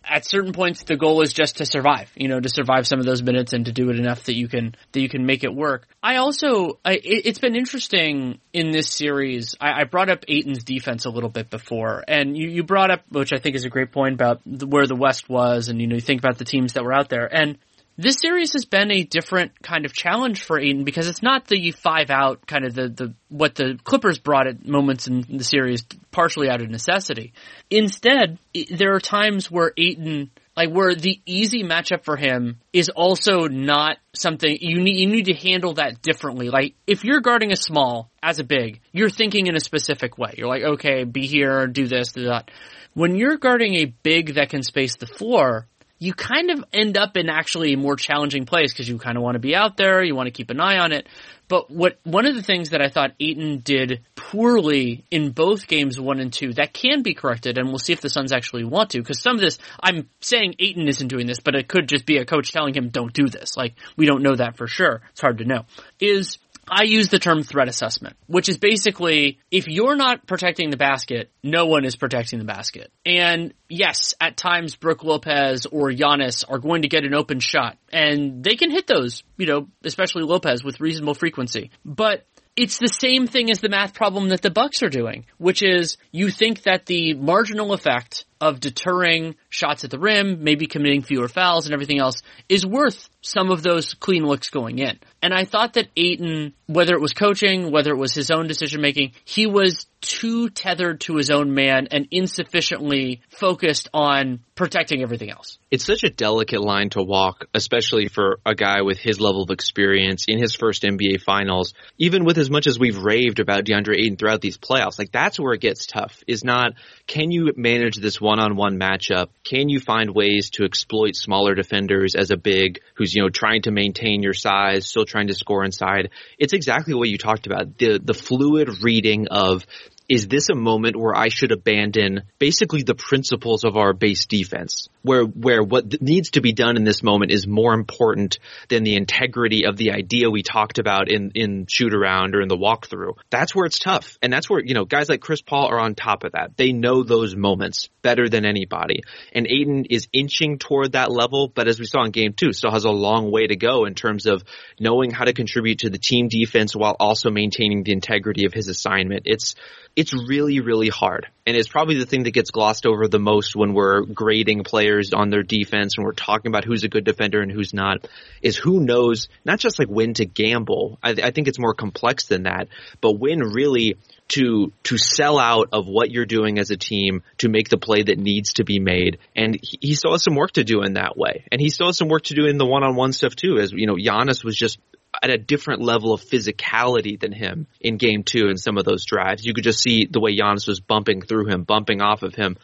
[0.03, 3.05] at certain points the goal is just to survive, you know, to survive some of
[3.05, 5.53] those minutes and to do it enough that you can, that you can make it
[5.53, 5.87] work.
[6.01, 9.55] I also, I, it, has been interesting in this series.
[9.61, 13.01] I, I, brought up Ayton's defense a little bit before and you, you brought up,
[13.09, 15.87] which I think is a great point about the, where the West was and, you
[15.87, 17.57] know, you think about the teams that were out there and
[17.97, 21.71] this series has been a different kind of challenge for Ayton because it's not the
[21.71, 25.83] five out kind of the, the what the Clippers brought at moments in the series
[26.11, 27.33] partially out of necessity.
[27.69, 28.37] Instead,
[28.71, 33.97] there are times where Ayton like where the easy matchup for him is also not
[34.13, 36.49] something you need you need to handle that differently.
[36.49, 40.33] Like if you're guarding a small as a big, you're thinking in a specific way.
[40.37, 42.51] You're like, okay, be here, do this, do that.
[42.93, 45.67] When you're guarding a big that can space the floor,
[46.01, 49.23] you kind of end up in actually a more challenging place because you kind of
[49.23, 51.07] want to be out there, you want to keep an eye on it.
[51.47, 55.99] But what one of the things that I thought Ayton did poorly in both games
[55.99, 58.89] one and two that can be corrected, and we'll see if the Suns actually want
[58.91, 58.97] to.
[58.97, 62.17] Because some of this, I'm saying Ayton isn't doing this, but it could just be
[62.17, 63.55] a coach telling him don't do this.
[63.55, 65.01] Like we don't know that for sure.
[65.11, 65.65] It's hard to know.
[65.99, 66.39] Is
[66.73, 71.29] I use the term threat assessment, which is basically if you're not protecting the basket,
[71.43, 72.93] no one is protecting the basket.
[73.05, 77.77] And yes, at times Brook Lopez or Giannis are going to get an open shot
[77.91, 81.71] and they can hit those, you know, especially Lopez with reasonable frequency.
[81.83, 85.61] But it's the same thing as the math problem that the Bucks are doing, which
[85.61, 91.03] is you think that the marginal effect of deterring shots at the rim, maybe committing
[91.03, 94.99] fewer fouls and everything else is worth some of those clean looks going in.
[95.21, 98.81] And I thought that Ayton, whether it was coaching, whether it was his own decision
[98.81, 105.29] making, he was too tethered to his own man and insufficiently focused on protecting everything
[105.29, 105.59] else.
[105.69, 109.51] It's such a delicate line to walk, especially for a guy with his level of
[109.51, 111.75] experience in his first NBA finals.
[111.99, 115.39] Even with as much as we've raved about DeAndre Ayton throughout these playoffs, like that's
[115.39, 116.23] where it gets tough.
[116.25, 116.73] Is not
[117.05, 119.27] can you manage this one-on-one matchup?
[119.43, 123.63] Can you find ways to exploit smaller defenders as a big who's you know trying
[123.63, 126.11] to maintain your size, still trying to score inside?
[126.39, 127.77] It's exactly what you talked about.
[127.77, 129.65] The the fluid reading of
[130.11, 134.89] is this a moment where I should abandon basically the principles of our base defense?
[135.03, 138.97] Where, where what needs to be done in this moment is more important than the
[138.97, 143.13] integrity of the idea we talked about in, in shoot around or in the walkthrough.
[143.29, 144.17] That's where it's tough.
[144.21, 146.57] And that's where, you know, guys like Chris Paul are on top of that.
[146.57, 149.03] They know those moments better than anybody.
[149.31, 152.71] And Ayton is inching toward that level, but as we saw in game two, still
[152.71, 154.43] has a long way to go in terms of
[154.77, 158.67] knowing how to contribute to the team defense while also maintaining the integrity of his
[158.67, 159.21] assignment.
[159.23, 159.55] It's,
[160.01, 161.27] it's really, really hard.
[161.45, 165.13] And it's probably the thing that gets glossed over the most when we're grading players
[165.13, 168.07] on their defense and we're talking about who's a good defender and who's not,
[168.41, 170.97] is who knows, not just like when to gamble.
[171.03, 173.97] I, I think it's more complex than that, but when really
[174.29, 178.01] to to sell out of what you're doing as a team to make the play
[178.01, 179.19] that needs to be made.
[179.35, 181.43] And he, he still has some work to do in that way.
[181.51, 183.59] And he still has some work to do in the one-on-one stuff too.
[183.59, 184.79] As you know, Giannis was just
[185.21, 189.05] at a different level of physicality than him in game two in some of those
[189.05, 189.45] drives.
[189.45, 192.57] You could just see the way Giannis was bumping through him, bumping off of him.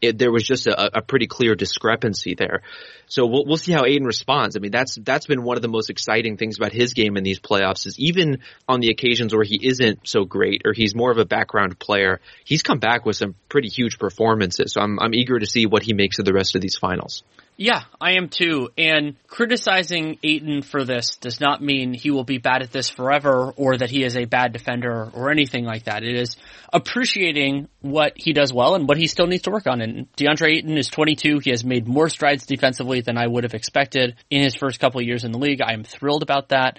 [0.00, 2.62] It, there was just a, a, pretty clear discrepancy there.
[3.12, 4.56] So we'll, we'll see how Ayton responds.
[4.56, 7.24] I mean, that's, that's been one of the most exciting things about his game in
[7.24, 11.10] these playoffs is even on the occasions where he isn't so great or he's more
[11.10, 14.72] of a background player, he's come back with some pretty huge performances.
[14.72, 17.22] So I'm, I'm eager to see what he makes of the rest of these finals.
[17.56, 18.70] Yeah, I am too.
[18.78, 23.52] And criticizing Ayton for this does not mean he will be bad at this forever
[23.56, 26.02] or that he is a bad defender or anything like that.
[26.02, 26.36] It is
[26.72, 29.82] appreciating what he does well and what he still needs to work on.
[29.82, 31.40] And DeAndre Ayton is 22.
[31.40, 35.02] He has made more strides defensively than I would have expected in his first couple
[35.02, 35.60] years in the league.
[35.60, 36.78] I am thrilled about that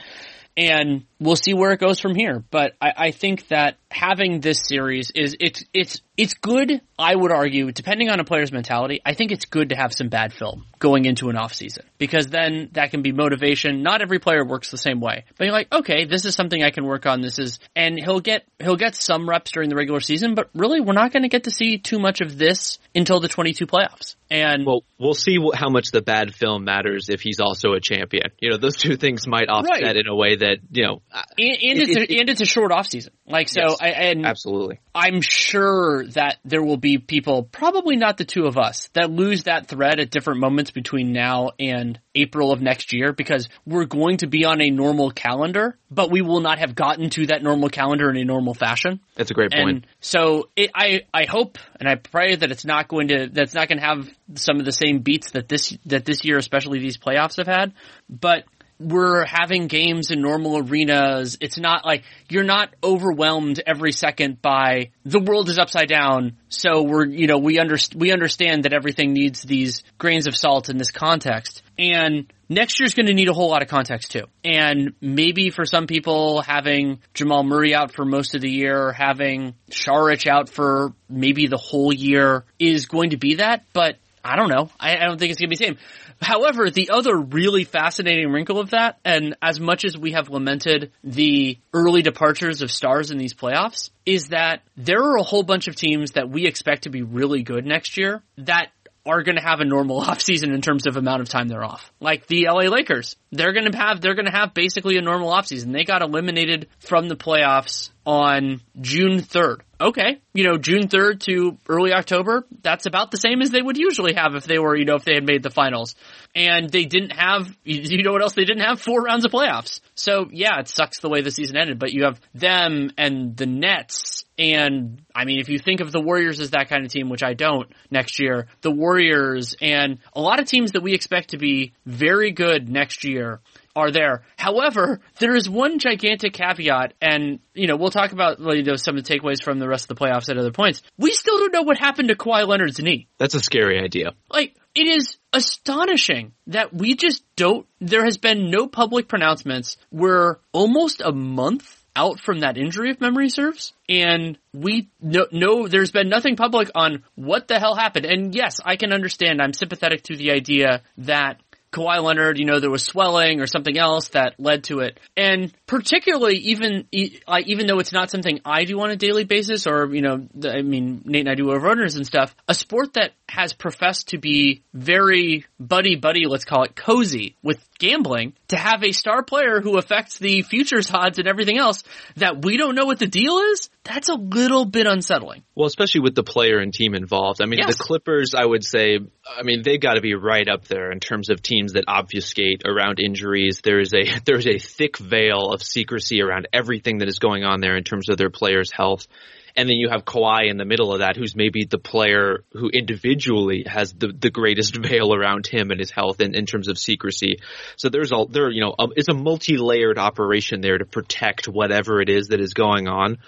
[0.56, 2.44] and we'll see where it goes from here.
[2.52, 6.82] But I, I, think that having this series is it's it's it's good.
[7.00, 10.10] I would argue, depending on a player's mentality, I think it's good to have some
[10.10, 13.82] bad film going into an off season because then that can be motivation.
[13.82, 16.70] Not every player works the same way, but you're like, okay, this is something I
[16.70, 17.22] can work on.
[17.22, 20.82] This is, and he'll get he'll get some reps during the regular season, but really,
[20.82, 24.16] we're not going to get to see too much of this until the 22 playoffs.
[24.30, 28.28] And well, we'll see how much the bad film matters if he's also a champion.
[28.40, 29.96] You know, those two things might offset right.
[29.96, 32.42] in a way that you know, Uh, and, and it, it's a, it, and it's
[32.42, 33.14] a short off season.
[33.28, 38.18] Like so, yes, I, and absolutely, I'm sure that there will be people, probably not
[38.18, 42.52] the two of us, that lose that thread at different moments between now and April
[42.52, 46.42] of next year because we're going to be on a normal calendar, but we will
[46.42, 49.00] not have gotten to that normal calendar in a normal fashion.
[49.16, 49.70] That's a great point.
[49.70, 53.54] And so it, I I hope and I pray that it's not going to that's
[53.54, 56.80] not going to have some of the same beats that this that this year, especially
[56.80, 57.74] these playoffs, have had.
[58.10, 58.46] But
[58.80, 61.38] we're having games in normal arenas.
[61.40, 66.38] It's not like you're not overwhelmed every second by the world is upside down.
[66.50, 70.70] So we're, you know, we under, we understand that everything needs these grains of salt
[70.70, 71.64] in this context.
[71.78, 74.26] And next year's going to need a whole lot of context too.
[74.44, 79.56] And maybe for some people, having Jamal Murray out for most of the year, having
[79.70, 83.66] Saric out for maybe the whole year is going to be that.
[83.74, 84.70] But I don't know.
[84.80, 85.78] I, I don't think it's going to be the same.
[86.24, 90.92] However, the other really fascinating wrinkle of that, and as much as we have lamented
[91.04, 95.68] the early departures of stars in these playoffs, is that there are a whole bunch
[95.68, 98.70] of teams that we expect to be really good next year that
[99.06, 101.92] are going to have a normal offseason in terms of amount of time they're off.
[102.00, 105.32] Like the LA Lakers, they're going to have they're going to have basically a normal
[105.32, 105.74] offseason.
[105.74, 109.62] They got eliminated from the playoffs on June 3rd.
[109.80, 113.78] Okay, you know, June 3rd to early October, that's about the same as they would
[113.78, 115.96] usually have if they were, you know, if they had made the finals.
[116.34, 118.80] And they didn't have, you know what else they didn't have?
[118.80, 119.82] Four rounds of playoffs.
[119.96, 123.46] So yeah, it sucks the way the season ended, but you have them and the
[123.46, 127.10] Nets and I mean, if you think of the Warriors as that kind of team,
[127.10, 131.30] which I don't next year, the Warriors and a lot of teams that we expect
[131.30, 133.42] to be very good next year
[133.76, 134.24] are there.
[134.38, 138.98] However, there is one gigantic caveat, and you know we'll talk about you know, some
[138.98, 140.82] of the takeaways from the rest of the playoffs at other points.
[140.98, 143.08] We still don't know what happened to Kawhi Leonard's knee.
[143.18, 144.14] That's a scary idea.
[144.30, 147.68] Like it is astonishing that we just don't.
[147.80, 149.78] There has been no public pronouncements.
[149.92, 153.74] We're almost a month out from that injury, if memory serves.
[153.88, 158.06] And we know, there's been nothing public on what the hell happened.
[158.06, 159.42] And yes, I can understand.
[159.42, 161.40] I'm sympathetic to the idea that
[161.72, 165.00] Kawhi Leonard, you know, there was swelling or something else that led to it.
[165.18, 169.94] And particularly even, even though it's not something I do on a daily basis or,
[169.94, 173.52] you know, I mean, Nate and I do over and stuff, a sport that has
[173.52, 178.92] professed to be very buddy buddy, let's call it cozy with gambling, to have a
[178.92, 181.84] star player who affects the futures odds and everything else
[182.16, 185.42] that we don't know what the deal is, that's a little bit unsettling.
[185.56, 187.42] Well, especially with the player and team involved.
[187.42, 187.76] I mean, yes.
[187.76, 191.00] the Clippers, I would say, I mean, they've got to be right up there in
[191.00, 193.62] terms of teams that obfuscate around injuries.
[193.64, 197.62] There is a, there's a thick veil of secrecy around everything that is going on
[197.62, 199.08] there in terms of their players' health.
[199.56, 202.70] And then you have Kawhi in the middle of that, who's maybe the player who
[202.70, 206.78] individually has the, the greatest veil around him and his health in, in terms of
[206.78, 207.40] secrecy.
[207.76, 212.02] So there's all there, you know, um, it's a multi-layered operation there to protect whatever
[212.02, 213.20] it is that is going on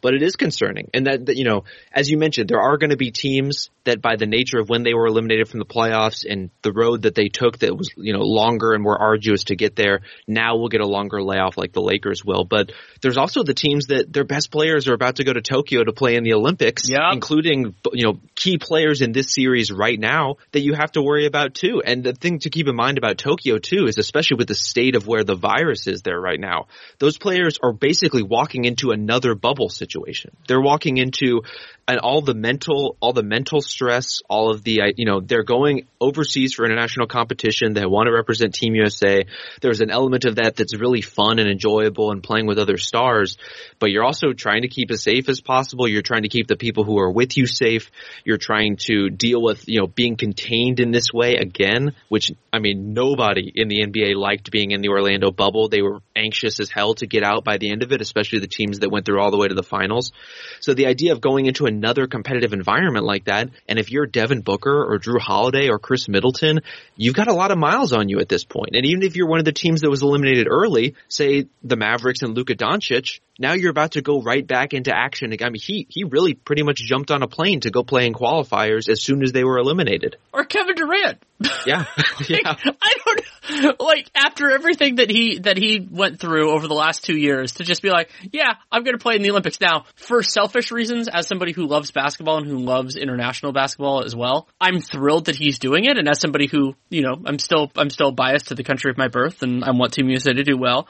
[0.00, 0.90] but it is concerning.
[0.94, 4.00] And that, that you know, as you mentioned, there are going to be teams that
[4.00, 7.14] by the nature of when they were eliminated from the playoffs and the road that
[7.14, 10.68] they took that was, you know, longer and more arduous to get there, now we'll
[10.68, 12.44] get a longer layoff like the Lakers will.
[12.44, 15.84] But there's also the teams that their best players are about to go to Tokyo
[15.84, 17.00] to play in the Olympics, yep.
[17.12, 21.26] including, you know, key players in this series right now that you have to worry
[21.26, 21.82] about too.
[21.84, 24.94] And the thing to keep in mind about Tokyo too is especially with the state
[24.94, 26.66] of where the virus is there right now,
[26.98, 30.36] those players are basically walking into another bubble situation situation.
[30.46, 31.42] They're walking into
[31.88, 35.86] and all the mental, all the mental stress, all of the, you know, they're going
[35.98, 37.72] overseas for international competition.
[37.72, 39.24] They want to represent Team USA.
[39.62, 43.38] There's an element of that that's really fun and enjoyable and playing with other stars,
[43.78, 45.88] but you're also trying to keep as safe as possible.
[45.88, 47.90] You're trying to keep the people who are with you safe.
[48.22, 52.58] You're trying to deal with, you know, being contained in this way again, which, I
[52.58, 55.70] mean, nobody in the NBA liked being in the Orlando bubble.
[55.70, 58.46] They were anxious as hell to get out by the end of it, especially the
[58.46, 60.12] teams that went through all the way to the finals.
[60.60, 64.06] So the idea of going into a another competitive environment like that, and if you're
[64.06, 66.60] Devin Booker or Jrue Holiday or Khris Middleton,
[66.96, 68.70] you've got a lot of miles on you at this point.
[68.74, 72.22] And even if you're one of the teams that was eliminated early, say the Mavericks
[72.22, 75.32] and Luka Doncic, now you're about to go right back into action.
[75.40, 78.12] I mean, he he really pretty much jumped on a plane to go play in
[78.12, 80.16] qualifiers as soon as they were eliminated.
[80.32, 81.22] Or Kevin Durant.
[81.66, 81.84] Yeah,
[82.28, 82.56] yeah.
[82.82, 87.16] I don't like after everything that he that he went through over the last two
[87.16, 90.22] years to just be like, yeah, I'm going to play in the Olympics now for
[90.22, 91.08] selfish reasons.
[91.08, 95.36] As somebody who loves basketball and who loves international basketball as well, I'm thrilled that
[95.36, 95.96] he's doing it.
[95.96, 98.98] And as somebody who, you know, I'm still I'm still biased to the country of
[98.98, 100.88] my birth, and I want Team USA to do well.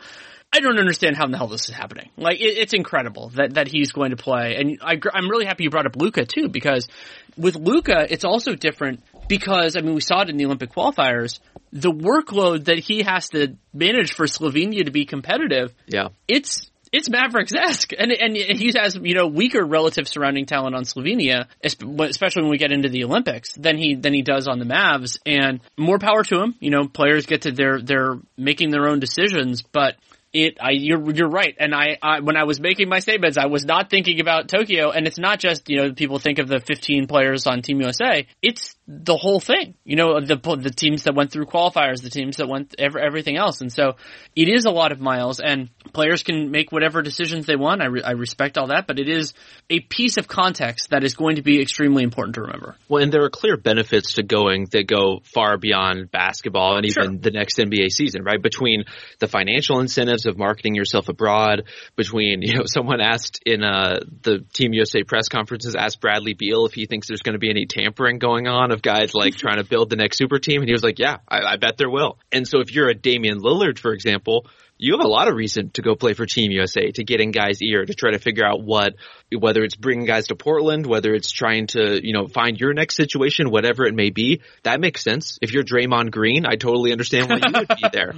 [0.52, 2.10] I don't understand how in the hell this is happening.
[2.16, 4.56] Like, it, it's incredible that, that he's going to play.
[4.56, 6.88] And I, I'm really happy you brought up Luka too, because
[7.36, 11.38] with Luka, it's also different because, I mean, we saw it in the Olympic qualifiers.
[11.72, 15.74] The workload that he has to manage for Slovenia to be competitive.
[15.86, 16.08] Yeah.
[16.26, 21.46] It's, it's Mavericks-esque, and and he has you know weaker relative surrounding talent on Slovenia,
[21.62, 25.18] especially when we get into the Olympics, than he than he does on the Mavs.
[25.26, 26.54] And more power to him.
[26.60, 29.96] You know, players get to their they're making their own decisions, but
[30.32, 31.54] it I you're you're right.
[31.58, 34.90] And I, I when I was making my statements I was not thinking about Tokyo.
[34.90, 38.26] And it's not just you know people think of the 15 players on Team USA
[38.42, 39.74] it's the whole thing.
[39.84, 43.36] You know the the teams that went through qualifiers the teams that went every, everything
[43.36, 43.60] else.
[43.60, 43.96] And so
[44.34, 47.82] it is a lot of miles and players can make whatever decisions they want.
[47.82, 49.34] I, re, I respect all that but it is
[49.68, 52.76] a piece of context that is going to be extremely important to remember.
[52.88, 57.04] Well and there are clear benefits to going that go far beyond basketball and even
[57.04, 57.18] sure.
[57.18, 58.40] the next NBA season right?
[58.40, 58.84] Between
[59.18, 61.64] the financial incentives of marketing yourself abroad
[61.94, 66.64] between, you know, someone asked in uh, the Team USA press conferences, asked Bradley Beal
[66.64, 69.58] if he thinks there's going to be any tampering going on of guys like trying
[69.58, 70.60] to build the next super team.
[70.60, 72.18] And he was like, yeah, I, I bet there will.
[72.32, 74.46] And so if you're a Damian Lillard, for example,
[74.78, 77.32] you have a lot of reason to go play for Team USA to get in
[77.32, 78.94] guys' ear to try to figure out what,
[79.36, 82.94] whether it's bringing guys to Portland, whether it's trying to, you know, find your next
[82.94, 84.40] situation, whatever it may be.
[84.62, 85.38] That makes sense.
[85.42, 88.14] If you're Draymond Green, I totally understand why you would be there.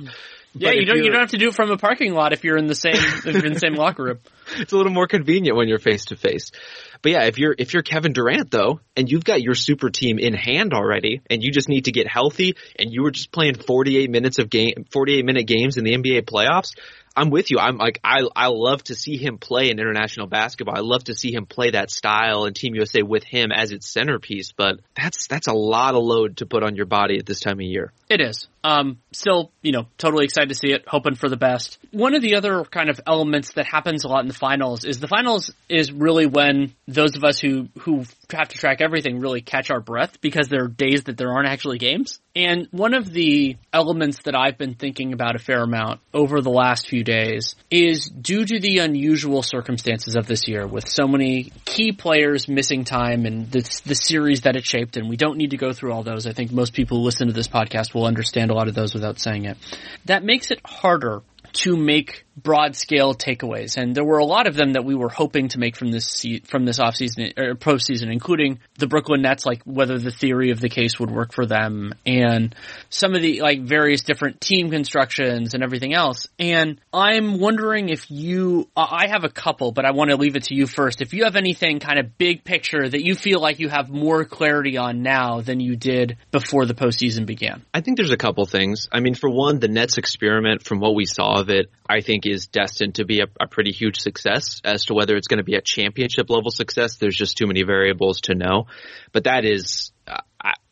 [0.53, 2.57] Yeah, you don't you don't have to do it from a parking lot if you're
[2.57, 4.19] in the same if you're in the same locker room.
[4.57, 6.51] It's a little more convenient when you're face to face.
[7.03, 10.19] But yeah, if you're if you're Kevin Durant though, and you've got your super team
[10.19, 13.55] in hand already, and you just need to get healthy, and you were just playing
[13.55, 16.75] 48 minutes of game, 48 minute games in the NBA playoffs,
[17.21, 17.59] I'm with you.
[17.59, 20.75] I'm like I I love to see him play in international basketball.
[20.75, 23.91] I love to see him play that style and Team USA with him as its
[23.91, 24.53] centerpiece.
[24.53, 27.61] But that's that's a lot of load to put on your body at this time
[27.61, 27.93] of year.
[28.09, 28.49] It is.
[28.64, 30.85] Um, still, you know, totally excited to see it.
[30.87, 31.79] Hoping for the best.
[31.91, 34.99] One of the other kind of elements that happens a lot in the finals is
[34.99, 39.41] the finals is really when those of us who who have to track everything really
[39.41, 42.20] catch our breath because there are days that there aren't actually games.
[42.35, 46.51] And one of the elements that I've been thinking about a fair amount over the
[46.51, 51.53] last few days is due to the unusual circumstances of this year with so many
[51.64, 54.97] key players missing time and the, the series that it shaped.
[54.97, 56.26] And we don't need to go through all those.
[56.26, 58.95] I think most people who listen to this podcast will understand a lot of those
[58.95, 59.57] without saying it.
[60.05, 61.22] That makes it harder
[61.53, 65.09] to make broad scale takeaways, and there were a lot of them that we were
[65.09, 69.63] hoping to make from this from this offseason or postseason, including the Brooklyn Nets, like
[69.65, 72.55] whether the theory of the case would work for them, and
[72.89, 76.29] some of the like various different team constructions and everything else.
[76.39, 80.45] And I'm wondering if you, I have a couple, but I want to leave it
[80.45, 81.03] to you first.
[81.03, 84.25] If you have anything kind of big picture that you feel like you have more
[84.25, 87.65] clarity on now than you did before the postseason began.
[87.75, 88.89] I think there's a couple things.
[88.91, 92.26] I mean, for one, the Nets experiment, from what we saw of it, I think
[92.26, 94.61] is destined to be a, a pretty huge success.
[94.64, 97.64] As to whether it's going to be a championship level success, there's just too many
[97.64, 98.66] variables to know.
[99.12, 99.91] But that is,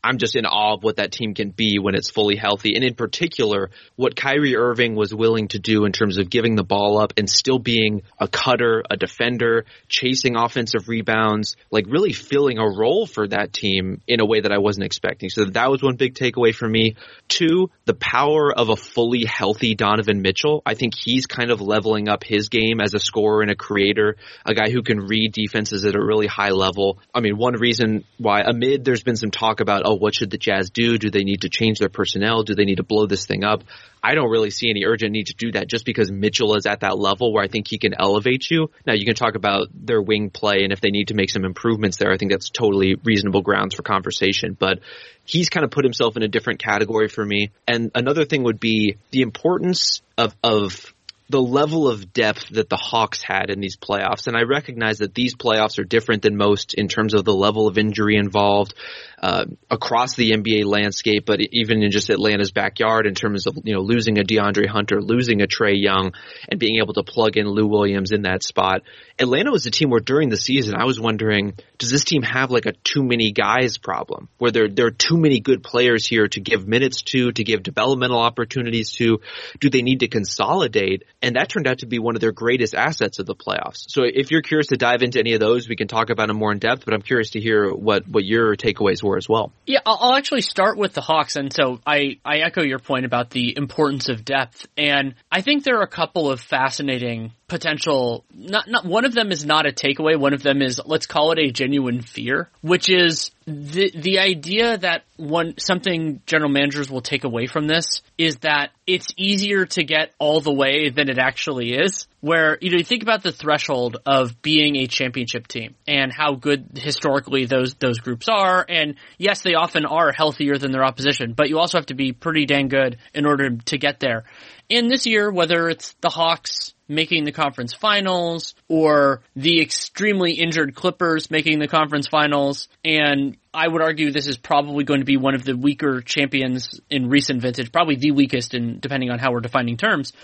[0.03, 2.75] I'm just in awe of what that team can be when it's fully healthy.
[2.75, 6.63] And in particular, what Kyrie Irving was willing to do in terms of giving the
[6.63, 12.59] ball up and still being a cutter, a defender, chasing offensive rebounds, like really filling
[12.59, 15.31] a role for that team in a way that I wasn't expecting.
[15.31, 16.95] So that was one big takeaway for me.
[17.27, 20.63] Two, the power of a fully healthy Donovan Mitchell.
[20.65, 24.17] I think he's kind of leveling up his game as a scorer and a creator,
[24.47, 27.01] a guy who can read defenses at a really high level.
[27.13, 30.37] I mean, one reason why amid there's been some talk about, oh, what should the
[30.37, 30.99] Jazz do?
[30.99, 32.43] Do they need to change their personnel?
[32.43, 33.65] Do they need to blow this thing up?
[34.03, 36.81] I don't really see any urgent need to do that just because Mitchell is at
[36.81, 38.71] that level where I think he can elevate you.
[38.87, 41.45] Now you can talk about their wing play and if they need to make some
[41.45, 44.81] improvements there, I think that's totally reasonable grounds for conversation, but
[45.25, 47.51] he's kind of put himself in a different category for me.
[47.67, 50.95] And another thing would be the importance of, of
[51.31, 54.27] the level of depth that the Hawks had in these playoffs.
[54.27, 57.69] And I recognize that these playoffs are different than most in terms of the level
[57.69, 58.75] of injury involved
[59.21, 63.75] uh, across the NBA landscape, but even in just Atlanta's backyard in terms of, you
[63.75, 66.13] know, losing a DeAndre Hunter, losing a Trae Young,
[66.49, 68.83] and being able to plug in Lou Williams in that spot.
[69.19, 72.51] Atlanta was a team where during the season I was wondering, does this team have
[72.51, 76.29] like a too many guys problem where there, there are too many good players here
[76.29, 79.21] to give minutes to, to give developmental opportunities to?
[79.61, 81.05] Do they need to consolidate?
[81.21, 83.85] And that turned out to be one of their greatest assets of the playoffs.
[83.89, 86.37] So if you're curious to dive into any of those, we can talk about them
[86.37, 89.53] more in depth, but I'm curious to hear what, what your takeaways were as well.
[89.67, 91.37] Yeah, I'll, actually start with the Hawks.
[91.37, 94.67] And so I, I echo your point about the importance of depth.
[94.77, 99.33] And I think there are a couple of fascinating potential not not one of them
[99.33, 102.91] is not a takeaway one of them is let's call it a genuine fear which
[102.91, 108.37] is the the idea that one something general managers will take away from this is
[108.39, 112.77] that it's easier to get all the way than it actually is where you know
[112.77, 117.75] you think about the threshold of being a championship team and how good historically those
[117.75, 118.65] those groups are.
[118.69, 122.13] And yes they often are healthier than their opposition but you also have to be
[122.13, 124.25] pretty dang good in order to get there
[124.71, 130.75] and this year whether it's the Hawks making the conference finals or the extremely injured
[130.75, 132.69] Clippers making the conference finals.
[132.85, 136.81] And I would argue this is probably going to be one of the weaker champions
[136.89, 140.15] in recent vintage, probably the weakest in depending on how we're defining terms.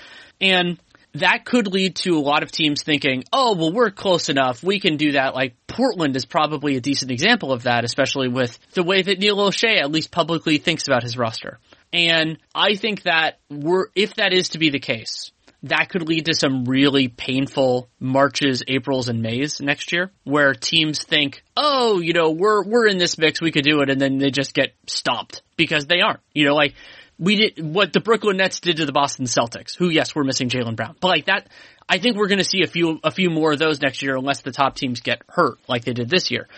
[0.41, 0.79] And
[1.15, 4.63] that could lead to a lot of teams thinking, oh, well, we're close enough.
[4.65, 5.35] We can do that.
[5.35, 9.37] Like Portland is probably a decent example of that, especially with the way that Neil
[9.37, 11.59] Olshey at least publicly thinks about his roster.
[11.95, 15.31] And I think that we're, if that is to be the case,
[15.63, 21.03] that could lead to some really painful Marches, Aprils, and Mays next year, where teams
[21.05, 24.19] think, oh, you know, we're we're in this mix, we could do it, and then
[24.19, 26.21] they just get stomped because they aren't.
[26.35, 26.75] You know, like
[27.17, 30.49] we did what the Brooklyn Nets did to the Boston Celtics, who yes, we're missing
[30.49, 31.49] Jaylen Brown, but like that,
[31.89, 34.17] I think we're going to see a few a few more of those next year,
[34.17, 36.49] unless the top teams get hurt like they did this year.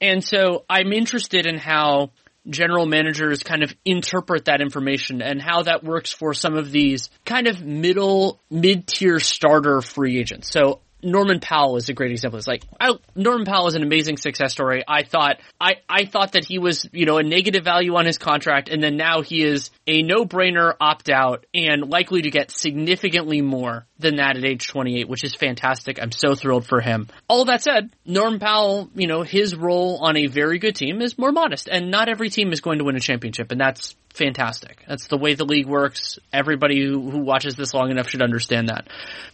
[0.00, 2.10] And so I'm interested in how
[2.48, 7.10] general managers kind of interpret that information and how that works for some of these
[7.24, 10.50] kind of middle, mid-tier starter free agents.
[10.50, 12.38] So Norman Powell is a great example.
[12.38, 14.84] It's like I, Norman Powell is an amazing success story.
[14.86, 18.18] I thought I I thought that he was you know a negative value on his
[18.18, 22.50] contract, and then now he is a no brainer opt out and likely to get
[22.50, 26.00] significantly more than that at age 28, which is fantastic.
[26.00, 27.08] I'm so thrilled for him.
[27.28, 31.18] All that said, Norm Powell, you know, his role on a very good team is
[31.18, 34.84] more modest, and not every team is going to win a championship, and that's fantastic.
[34.88, 36.18] That's the way the league works.
[36.32, 38.88] Everybody who, who watches this long enough should understand that.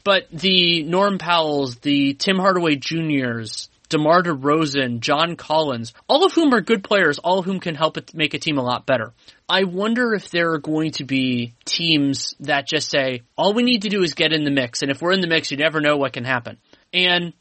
[0.05, 6.53] But the Norm Powells, the Tim Hardaway Juniors, DeMar DeRozan, John Collins, all of whom
[6.53, 9.12] are good players, all of whom can help make a team a lot better.
[9.49, 13.82] I wonder if there are going to be teams that just say, all we need
[13.82, 15.80] to do is get in the mix, and if we're in the mix, you never
[15.80, 16.59] know what can happen.
[16.92, 17.32] And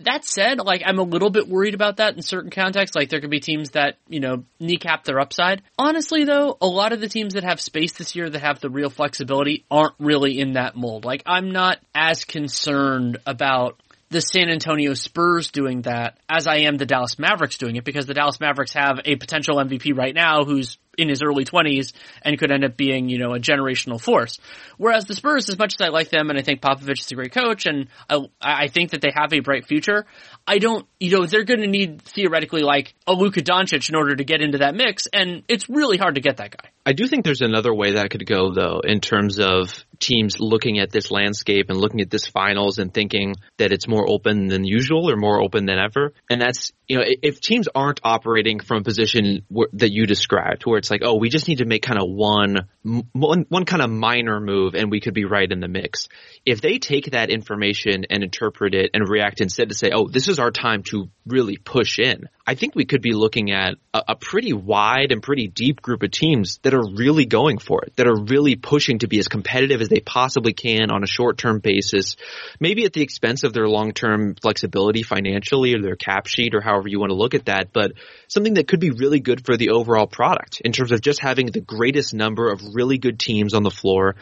[0.00, 2.94] that said, like I'm a little bit worried about that in certain contexts.
[2.94, 5.62] Like there could be teams that, you know, kneecap their upside.
[5.78, 8.70] Honestly though, a lot of the teams that have space this year that have the
[8.70, 11.04] real flexibility aren't really in that mold.
[11.04, 16.76] Like I'm not as concerned about the San Antonio Spurs doing that as I am
[16.76, 20.44] the Dallas Mavericks doing it because the Dallas Mavericks have a potential MVP right now
[20.44, 21.92] who's in his early 20s
[22.22, 24.38] and could end up being, you know, a generational force.
[24.76, 27.14] Whereas the Spurs, as much as I like them and I think Popovich is a
[27.14, 30.06] great coach and I, I think that they have a bright future,
[30.46, 34.16] I don't, you know, they're going to need theoretically like a Luka Doncic in order
[34.16, 36.70] to get into that mix and it's really hard to get that guy.
[36.88, 40.78] I do think there's another way that could go though in terms of teams looking
[40.78, 44.64] at this landscape and looking at this finals and thinking that it's more open than
[44.64, 46.12] usual or more open than ever.
[46.30, 50.78] And that's, you know, if teams aren't operating from a position that you described, where
[50.78, 52.68] it's like, oh, we just need to make kind of one,
[53.12, 56.08] one, one kind of minor move and we could be right in the mix.
[56.44, 60.28] If they take that information and interpret it and react instead to say, oh, this
[60.28, 64.02] is our time to really push in, I think we could be looking at a,
[64.08, 67.96] a pretty wide and pretty deep group of teams that are really going for it,
[67.96, 71.58] that are really pushing to be as competitive as they possibly can on a short-term
[71.58, 72.16] basis,
[72.60, 76.88] maybe at the expense of their long-term flexibility financially or their cap sheet or however
[76.88, 77.92] you want to look at that, but
[78.28, 81.46] something that could be really good for the overall product in terms of just having
[81.46, 84.14] the greatest number of really good teams on the floor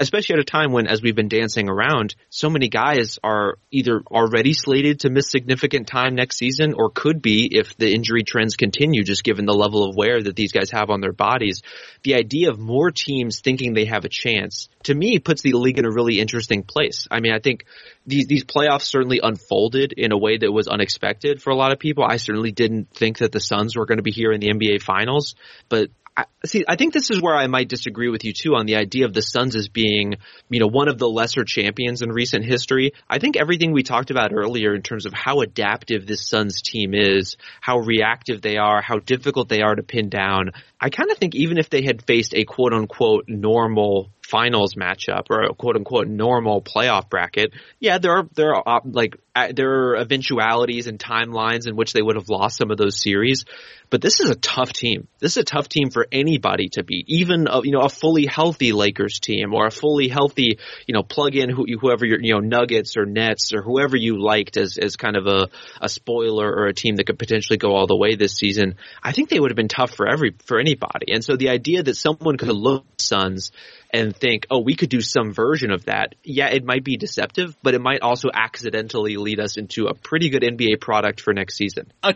[0.00, 4.02] especially at a time when, as we've been dancing around, so many guys are either
[4.10, 8.56] already slated to miss significant time next season or could be if the injury trends
[8.56, 11.62] continue, just given the level of wear that these guys have on their bodies.
[12.02, 15.78] The idea of more teams thinking they have a chance, to me, puts the league
[15.78, 17.06] in a really interesting place.
[17.10, 17.66] I mean, I think
[18.06, 21.78] these, these playoffs certainly unfolded in a way that was unexpected for a lot of
[21.78, 22.04] people.
[22.04, 24.80] I certainly didn't think that the Suns were going to be here in the NBA
[24.80, 25.34] finals,
[25.68, 28.66] but I, see, I think this is where I might disagree with you too on
[28.66, 30.16] the idea of the Suns as being,
[30.48, 32.92] you know, one of the lesser champions in recent history.
[33.08, 36.94] I think everything we talked about earlier in terms of how adaptive this Suns team
[36.94, 40.50] is, how reactive they are, how difficult they are to pin down.
[40.80, 45.26] I kind of think even if they had faced a quote unquote normal finals matchup
[45.30, 49.48] or a quote unquote normal playoff bracket, yeah, there are there are uh, like uh,
[49.54, 53.44] there are eventualities and timelines in which they would have lost some of those series.
[53.90, 55.08] But this is a tough team.
[55.18, 58.26] This is a tough team for anybody to beat, even a, you know a fully
[58.26, 62.34] healthy Lakers team or a fully healthy you know plug in who, whoever your you
[62.34, 65.48] know Nuggets or Nets or whoever you liked as as kind of a
[65.80, 68.76] a spoiler or a team that could potentially go all the way this season.
[69.02, 71.12] I think they would have been tough for every for anybody.
[71.12, 73.50] And so the idea that someone could look Suns
[73.92, 76.14] and think, oh, we could do some version of that.
[76.22, 80.30] Yeah, it might be deceptive, but it might also accidentally lead us into a pretty
[80.30, 81.92] good NBA product for next season.
[82.02, 82.14] A,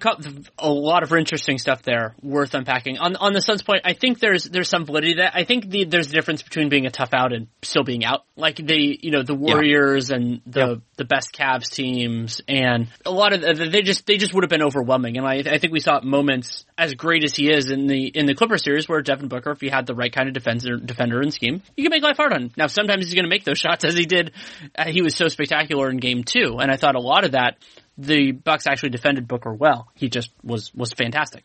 [0.59, 2.99] a lot of interesting stuff there, worth unpacking.
[2.99, 5.85] On on the Suns point, I think there's there's some validity that I think the,
[5.85, 8.25] there's a difference between being a tough out and still being out.
[8.37, 10.17] Like the you know the Warriors yeah.
[10.17, 10.75] and the yeah.
[10.97, 14.51] the best Cavs teams and a lot of uh, they just they just would have
[14.51, 15.17] been overwhelming.
[15.17, 18.27] And I I think we saw moments as great as he is in the in
[18.27, 21.21] the Clipper series where Devin Booker, if he had the right kind of defender defender
[21.21, 22.51] and scheme, you can make life hard on him.
[22.57, 24.33] Now, sometimes he's going to make those shots as he did.
[24.77, 26.59] Uh, he was so spectacular in game two.
[26.61, 27.59] And I thought a lot of that,
[27.99, 29.89] the Bucks actually defended Booker well.
[29.95, 31.45] He just was, was fantastic.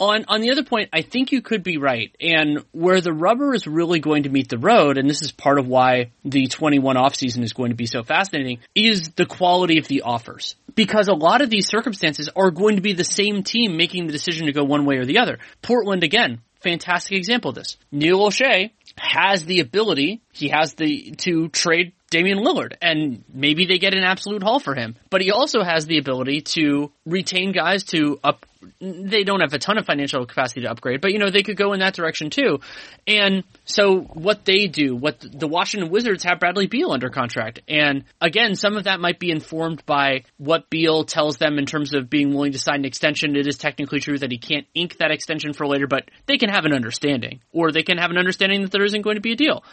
[0.00, 2.14] On on the other point, I think you could be right.
[2.20, 5.56] And where the rubber is really going to meet the road, and this is part
[5.56, 9.86] of why the 21 offseason is going to be so fascinating, is the quality of
[9.86, 10.56] the offers.
[10.74, 14.12] Because a lot of these circumstances are going to be the same team making the
[14.12, 15.38] decision to go one way or the other.
[15.62, 17.76] Portland again, fantastic example of this.
[17.92, 23.78] Neil Olshey has the ability, he has the, to trade Damian Lillard, and maybe they
[23.78, 24.94] get an absolute haul for him.
[25.10, 28.46] But he also has the ability to retain guys to up.
[28.80, 31.56] They don't have a ton of financial capacity to upgrade, but you know they could
[31.56, 32.60] go in that direction too.
[33.06, 38.04] And so what they do, what the Washington Wizards have Bradley Beal under contract, and
[38.20, 42.10] again, some of that might be informed by what Beal tells them in terms of
[42.10, 43.36] being willing to sign an extension.
[43.36, 46.50] It is technically true that he can't ink that extension for later, but they can
[46.50, 49.32] have an understanding, or they can have an understanding that there isn't going to be
[49.32, 49.64] a deal.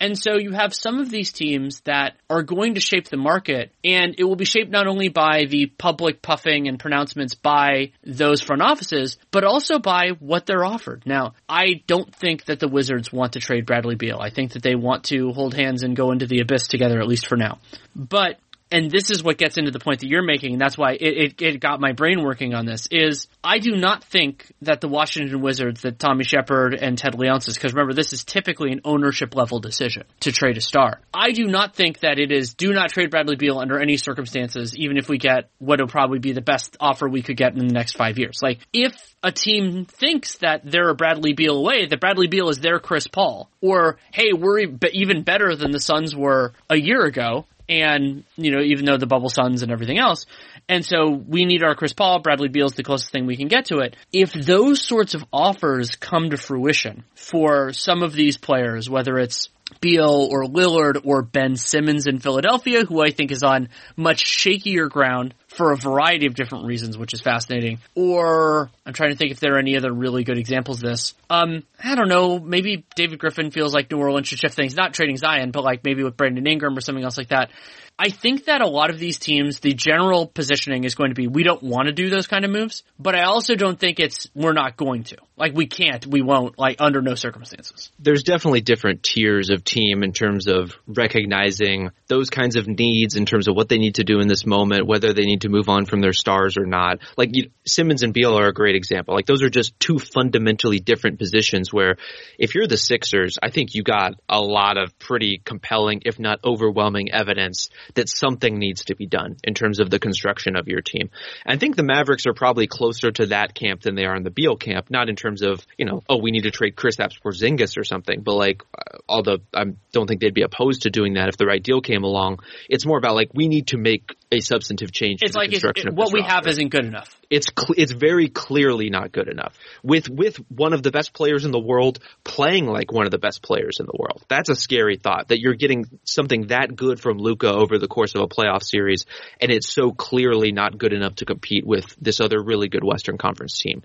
[0.00, 3.72] And so you have some of these teams that are going to shape the market
[3.84, 8.40] and it will be shaped not only by the public puffing and pronouncements by those
[8.40, 11.02] front offices, but also by what they're offered.
[11.06, 14.18] Now, I don't think that the Wizards want to trade Bradley Beal.
[14.20, 17.08] I think that they want to hold hands and go into the abyss together, at
[17.08, 17.58] least for now.
[17.94, 18.38] But
[18.70, 21.00] and this is what gets into the point that you're making, and that's why it,
[21.02, 24.88] it, it, got my brain working on this, is I do not think that the
[24.88, 29.36] Washington Wizards, that Tommy Sheppard and Ted Leonsis, because remember, this is typically an ownership
[29.36, 31.00] level decision to trade a star.
[31.12, 34.76] I do not think that it is do not trade Bradley Beal under any circumstances,
[34.76, 37.66] even if we get what will probably be the best offer we could get in
[37.66, 38.40] the next five years.
[38.42, 42.58] Like, if a team thinks that they're a Bradley Beal away, that Bradley Beal is
[42.58, 44.58] their Chris Paul, or hey, we're
[44.92, 49.06] even better than the Suns were a year ago, and you know even though the
[49.06, 50.26] bubble suns and everything else.
[50.68, 53.66] And so we need our chris paul bradley beal's the closest thing we can get
[53.66, 53.96] to it.
[54.12, 59.48] If those sorts of offers come to fruition for some of these players whether it's
[59.80, 64.90] Beal or Lillard or Ben Simmons in Philadelphia, who I think is on much shakier
[64.90, 67.78] ground for a variety of different reasons, which is fascinating.
[67.94, 71.14] Or I'm trying to think if there are any other really good examples of this.
[71.30, 72.38] Um, I don't know.
[72.38, 75.84] Maybe David Griffin feels like New Orleans should shift things, not trading Zion, but like
[75.84, 77.50] maybe with Brandon Ingram or something else like that.
[77.96, 81.28] I think that a lot of these teams, the general positioning is going to be,
[81.28, 84.28] we don't want to do those kind of moves, but I also don't think it's,
[84.34, 85.18] we're not going to.
[85.36, 87.92] Like we can't, we won't, like under no circumstances.
[88.00, 93.26] There's definitely different tiers of team in terms of recognizing those kinds of needs in
[93.26, 95.68] terms of what they need to do in this moment, whether they need to move
[95.68, 96.98] on from their stars or not.
[97.16, 99.14] Like you, Simmons and Beal are a great example.
[99.14, 101.96] Like those are just two fundamentally different positions where
[102.38, 106.40] if you're the Sixers, I think you got a lot of pretty compelling, if not
[106.44, 110.80] overwhelming evidence that something needs to be done in terms of the construction of your
[110.80, 111.10] team.
[111.46, 114.30] I think the Mavericks are probably closer to that camp than they are in the
[114.30, 117.78] Beal camp, not in terms of, you know, oh, we need to trade Kristaps Porzingis
[117.78, 118.62] or something, but like,
[119.08, 122.02] although I don't think they'd be opposed to doing that if the right deal came
[122.02, 125.56] along, it's more about like, we need to make a substantive change it's like the
[125.56, 127.14] construction it, of what we roster have isn't good enough.
[127.30, 129.56] it's cl- it's very clearly not good enough.
[129.82, 133.18] With with one of the best players in the world playing like one of the
[133.18, 134.24] best players in the world.
[134.28, 138.14] That's a scary thought that you're getting something that good from Luka over the course
[138.14, 139.04] of a playoff series
[139.40, 143.18] and it's so clearly not good enough to compete with this other really good Western
[143.18, 143.82] Conference team.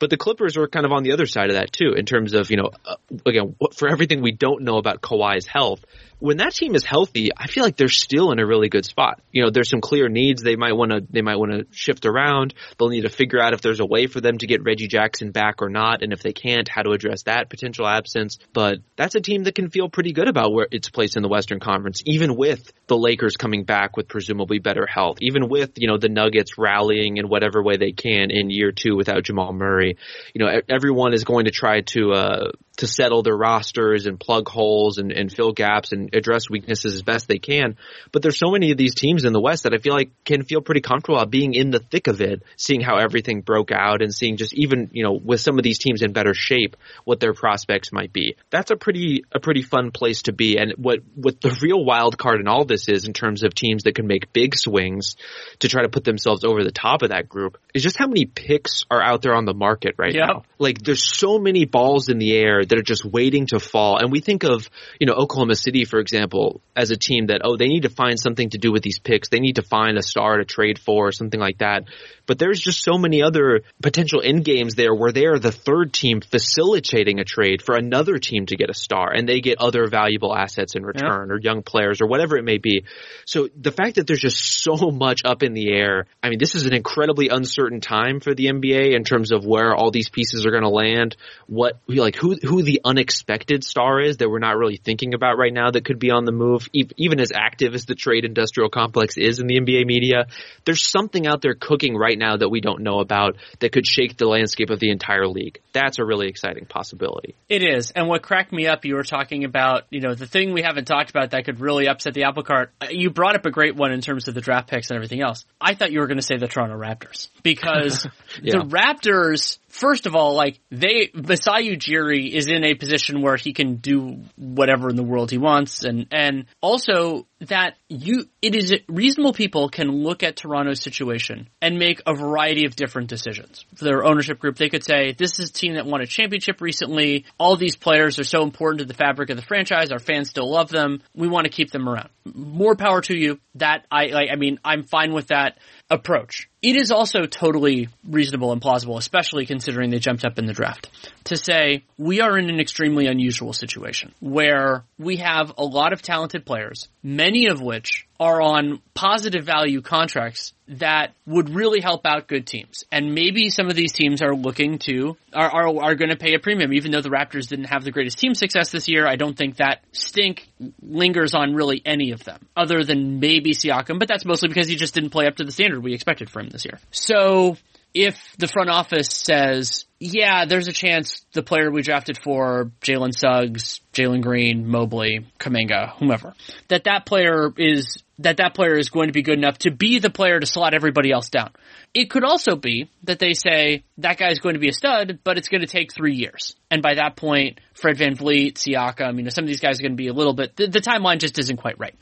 [0.00, 2.32] But the Clippers are kind of on the other side of that too, in terms
[2.32, 5.84] of, you know, uh, again, for everything we don't know about Kawhi's health,
[6.20, 9.20] when that team is healthy, I feel like they're still in a really good spot.
[9.32, 12.06] You know, there's some clear needs they might want to they might want to shift
[12.06, 12.54] around.
[12.78, 15.32] They'll need to figure out if there's a way for them to get Reggie Jackson
[15.32, 18.38] back or not, and if they can't, how to address that potential absence.
[18.52, 21.28] But that's a team that can feel pretty good about where its place in the
[21.28, 25.88] Western Conference, even with the Lakers coming back with presumably better health, even with you
[25.88, 29.96] know the Nuggets rallying in whatever way they can in year two without Jamal Murray.
[30.34, 34.48] You know, everyone is going to try to uh, to settle their rosters and plug
[34.48, 37.76] holes and, and fill gaps and address weaknesses as best they can.
[38.12, 40.44] But there's so many of these teams in the West that I feel like can
[40.44, 44.02] feel pretty comfortable about being in the thick of it, seeing how everything broke out
[44.02, 47.20] and seeing just even, you know, with some of these teams in better shape, what
[47.20, 48.36] their prospects might be.
[48.50, 50.56] That's a pretty, a pretty fun place to be.
[50.56, 53.82] And what, what the real wild card in all this is in terms of teams
[53.82, 55.16] that can make big swings
[55.58, 58.24] to try to put themselves over the top of that group is just how many
[58.24, 60.26] picks are out there on the market right Yep.
[60.26, 60.42] now.
[60.58, 63.98] Like there's so many balls in the air that are just waiting to fall.
[63.98, 67.56] And we think of, you know, Oklahoma City, for example, as a team that, oh,
[67.56, 69.28] they need to find something to do with these picks.
[69.28, 71.84] They need to find a star to trade for or something like that.
[72.30, 75.92] But there's just so many other potential end games there where they are the third
[75.92, 79.88] team facilitating a trade for another team to get a star and they get other
[79.88, 82.84] valuable assets in return or young players or whatever it may be.
[83.24, 86.54] So the fact that there's just so much up in the air, I mean, this
[86.54, 90.46] is an incredibly uncertain time for the NBA in terms of where all these pieces
[90.46, 91.16] are going to land,
[91.48, 95.52] what, like who, who the unexpected star is that we're not really thinking about right
[95.52, 99.16] now that could be on the move, even as active as the trade industrial complex
[99.16, 100.26] is in the NBA media.
[100.64, 104.16] There's something out there cooking right now that we don't know about that could shake
[104.16, 105.58] the landscape of the entire league.
[105.72, 107.34] That's a really exciting possibility.
[107.48, 107.90] It is.
[107.90, 110.84] And what cracked me up, you were talking about, you know, the thing we haven't
[110.84, 112.70] talked about that could really upset the apple cart.
[112.80, 115.20] Uh, You brought up a great one in terms of the draft picks and everything
[115.22, 115.44] else.
[115.60, 118.06] I thought you were going to say the Toronto Raptors because
[118.42, 118.58] Yeah.
[118.58, 123.52] the Raptors, first of all, like they, Masai Ujiri is in a position where he
[123.52, 125.84] can do whatever in the world he wants.
[125.84, 131.78] And, and also that you, it is reasonable people can look at Toronto's situation and
[131.78, 133.64] make a variety of different decisions.
[133.76, 136.60] For their ownership group, they could say, this is a team that won a championship
[136.60, 137.24] recently.
[137.38, 139.90] All these players are so important to the fabric of the franchise.
[139.90, 141.02] Our fans still love them.
[141.14, 142.10] We want to keep them around.
[142.34, 143.38] More power to you.
[143.56, 145.58] That I, like, I mean, I'm fine with that
[145.90, 146.48] approach.
[146.62, 150.88] It is also totally reasonable and plausible, especially considering they jumped up in the draft,
[151.24, 156.00] to say we are in an extremely unusual situation where we have a lot of
[156.00, 162.28] talented players, many of which are on positive value contracts that would really help out
[162.28, 162.84] good teams.
[162.92, 166.34] And maybe some of these teams are looking to, are, are, are going to pay
[166.34, 169.06] a premium, even though the Raptors didn't have the greatest team success this year.
[169.06, 170.46] I don't think that stink
[170.82, 174.76] lingers on really any of them, other than maybe Siakam, but that's mostly because he
[174.76, 176.78] just didn't play up to the standard we expected from him this year.
[176.90, 177.56] So,
[177.94, 183.12] if the front office says, yeah, there's a chance the player we drafted for Jalen
[183.16, 186.34] Suggs, Jalen Green, Mobley, Kuminga, whomever,
[186.68, 189.98] that that player is that that player is going to be good enough to be
[189.98, 191.50] the player to slot everybody else down.
[191.94, 195.20] It could also be that they say that guy is going to be a stud,
[195.24, 196.54] but it's going to take three years.
[196.70, 199.92] And by that point, Fred VanVleet, Siakam, you know, some of these guys are going
[199.92, 201.96] to be a little bit, the, the timeline just isn't quite right.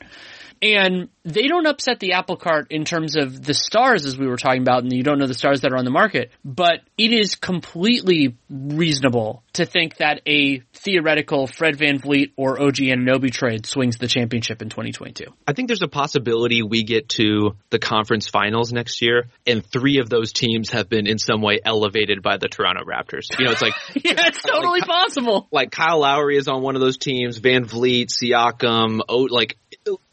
[0.61, 4.37] And they don't upset the apple cart in terms of the stars as we were
[4.37, 7.11] talking about, and you don't know the stars that are on the market, but it
[7.11, 13.97] is completely reasonable to think that a theoretical Fred VanVleet or OG Anunoby trade swings
[13.97, 15.25] the championship in 2022.
[15.47, 19.99] I think there's a possibility we get to the conference finals next year, and three
[19.99, 23.27] of those teams have been in some way elevated by the Toronto Raptors.
[23.37, 25.47] You know, it's like yeah, it's totally like, possible.
[25.51, 29.57] Like Kyle Lowry is on one of those teams, VanVleet, Siakam, oh, like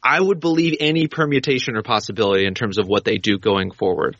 [0.03, 4.17] I would believe any permutation or possibility in terms of what they do going forward.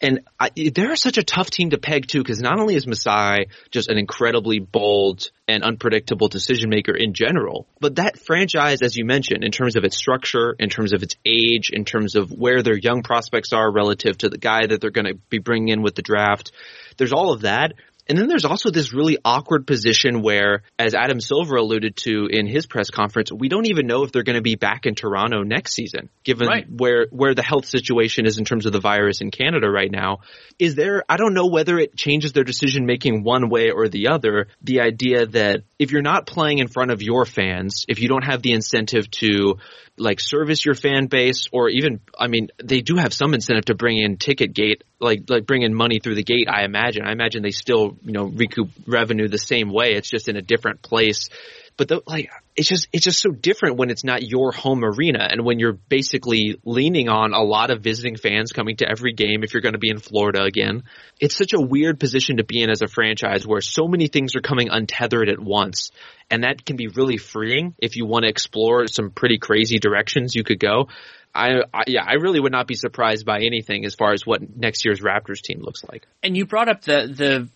[0.00, 3.46] And I, they're such a tough team to peg too, because not only is Masai
[3.70, 9.06] just an incredibly bold and unpredictable decision maker in general, but that franchise, as you
[9.06, 12.62] mentioned, in terms of its structure, in terms of its age, in terms of where
[12.62, 15.82] their young prospects are relative to the guy that they're going to be bringing in
[15.82, 16.52] with the draft,
[16.98, 17.72] there's all of that.
[18.08, 22.46] And then there's also this really awkward position where, as Adam Silver alluded to in
[22.46, 25.42] his press conference, we don't even know if they're going to be back in Toronto
[25.42, 26.66] next season, given right.
[26.68, 30.18] where, where the health situation is in terms of the virus in Canada right now.
[30.58, 34.08] Is there, I don't know whether it changes their decision making one way or the
[34.08, 38.08] other, the idea that if you're not playing in front of your fans, if you
[38.08, 39.56] don't have the incentive to
[39.98, 43.74] like service your fan base or even I mean they do have some incentive to
[43.74, 47.12] bring in ticket gate like like bring in money through the gate I imagine I
[47.12, 50.82] imagine they still you know recoup revenue the same way it's just in a different
[50.82, 51.28] place
[51.76, 55.26] but the, like it's just it's just so different when it's not your home arena
[55.30, 59.42] and when you're basically leaning on a lot of visiting fans coming to every game
[59.42, 60.84] if you're going to be in Florida again.
[61.20, 64.34] It's such a weird position to be in as a franchise where so many things
[64.36, 65.90] are coming untethered at once.
[66.30, 70.34] And that can be really freeing if you want to explore some pretty crazy directions
[70.34, 70.88] you could go.
[71.36, 74.40] I, I, yeah, I really would not be surprised by anything as far as what
[74.56, 76.06] next year's Raptors team looks like.
[76.22, 77.48] And you brought up the the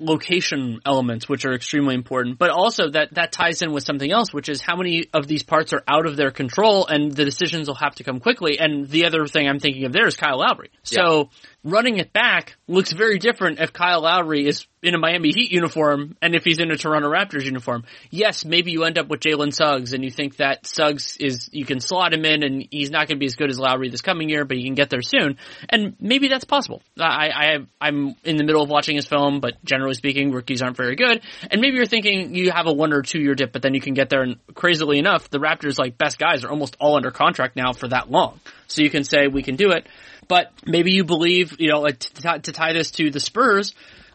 [0.00, 4.32] location elements, which are extremely important, but also that that ties in with something else,
[4.32, 7.68] which is how many of these parts are out of their control, and the decisions
[7.68, 8.58] will have to come quickly.
[8.58, 10.70] And the other thing I'm thinking of there is Kyle Lowry.
[10.82, 11.24] So yeah.
[11.64, 16.16] running it back looks very different if Kyle Lowry is in a Miami Heat uniform
[16.22, 17.84] and if he's in a Toronto Raptors uniform.
[18.10, 21.66] Yes, maybe you end up with Jalen Suggs and you think that Suggs is, you
[21.66, 24.00] can slot him in and he's not going to be as good as Lowry this
[24.00, 25.36] coming year, but he can get there soon.
[25.68, 26.82] And maybe that's possible.
[26.98, 30.76] I, I, I'm in the middle of watching his film, but generally speaking, rookies aren't
[30.76, 31.20] very good.
[31.50, 33.80] And maybe you're thinking you have a one or two year dip, but then you
[33.80, 37.10] can get there and crazily enough, the Raptors like best guys are almost all under
[37.10, 38.40] contract now for that long.
[38.66, 39.86] So you can say we can do it.
[40.28, 43.74] But maybe you believe, you know, to, to tie this to the Spurs,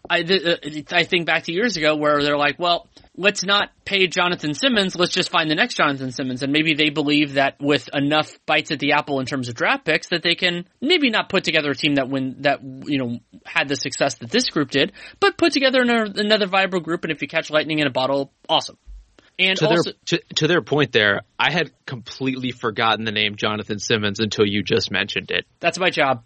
[0.09, 4.07] I, uh, I think back to years ago where they're like, well, let's not pay
[4.07, 4.95] Jonathan Simmons.
[4.95, 6.43] Let's just find the next Jonathan Simmons.
[6.43, 9.85] And maybe they believe that with enough bites at the apple in terms of draft
[9.85, 13.19] picks that they can maybe not put together a team that win, that, you know,
[13.45, 17.03] had the success that this group did, but put together another, another viable group.
[17.03, 18.77] And if you catch lightning in a bottle, awesome.
[19.37, 23.35] And to also, their to, to, their point there, I had completely forgotten the name
[23.35, 25.45] Jonathan Simmons until you just mentioned it.
[25.59, 26.23] That's my job.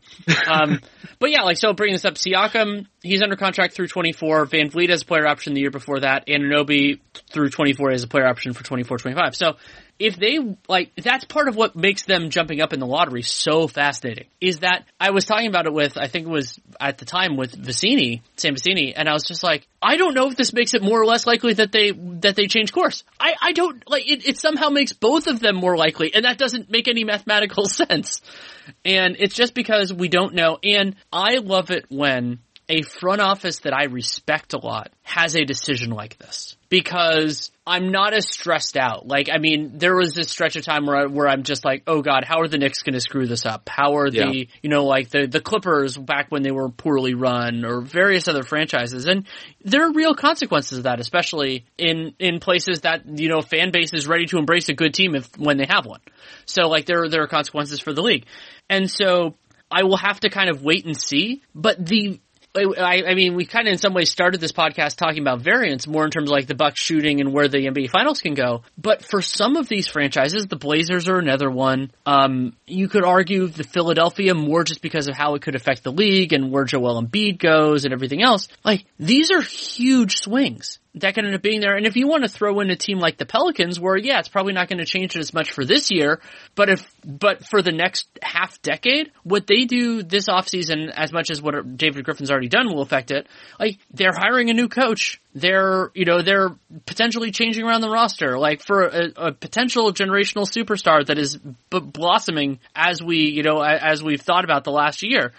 [0.48, 0.80] Um,
[1.20, 4.46] but yeah, like so, bringing this up, Siakam, he's under contract through 24.
[4.46, 6.28] VanVleet has a player option the year before that.
[6.28, 7.00] Anunoby
[7.32, 9.36] through 24 has a player option for 24, 25.
[9.36, 9.54] So
[10.00, 10.40] if they
[10.70, 14.60] like that's part of what makes them jumping up in the lottery so fascinating is
[14.60, 17.62] that I was talking about it with I think it was at the time with
[17.62, 20.82] Vecenie, Sam Vecenie, and I was just like, I don't know if this makes it
[20.82, 23.04] more or less likely that they that they change course.
[23.20, 26.38] I, I don't like it, it somehow makes both of them more likely, and that
[26.38, 28.22] doesn't make any mathematical sense.
[28.86, 30.60] And it's just because we don't know.
[30.64, 32.40] And I love it when
[32.70, 37.92] a front office that I respect a lot has a decision like this because I'm
[37.92, 39.08] not as stressed out.
[39.08, 41.84] Like, I mean, there was this stretch of time where I, where I'm just like,
[41.88, 43.68] oh god, how are the Knicks going to screw this up?
[43.68, 44.44] How are the yeah.
[44.62, 48.44] you know like the the Clippers back when they were poorly run or various other
[48.44, 49.06] franchises?
[49.06, 49.28] And
[49.64, 53.94] there are real consequences of that, especially in in places that you know fan base
[53.94, 56.02] is ready to embrace a good team if when they have one.
[56.46, 58.26] So like there there are consequences for the league,
[58.70, 59.36] and so
[59.72, 61.42] I will have to kind of wait and see.
[61.54, 62.20] But the
[62.56, 65.86] I, I mean, we kind of in some ways started this podcast talking about variance
[65.86, 68.64] more in terms of like the Bucks shooting and where the NBA Finals can go.
[68.78, 71.92] But for some of these franchises, the Blazers are another one.
[72.06, 75.92] Um, you could argue the Philadelphia more just because of how it could affect the
[75.92, 78.48] league and where Joel Embiid goes and everything else.
[78.64, 81.76] Like these are huge swings that can end up being there.
[81.76, 84.28] And if you want to throw in a team like the Pelicans, where yeah, it's
[84.28, 86.20] probably not going to change it as much for this year,
[86.56, 91.30] but if but for the next half decade, what they do this offseason, as much
[91.30, 93.28] as what David Griffin's already done, will affect it.
[93.60, 95.22] Like they're hiring a new coach.
[95.36, 96.50] They're you know they're
[96.88, 101.80] potentially changing around the roster, like for a, a potential generational superstar that is b-
[101.80, 105.34] blossoming as we you know as we've thought about the last year,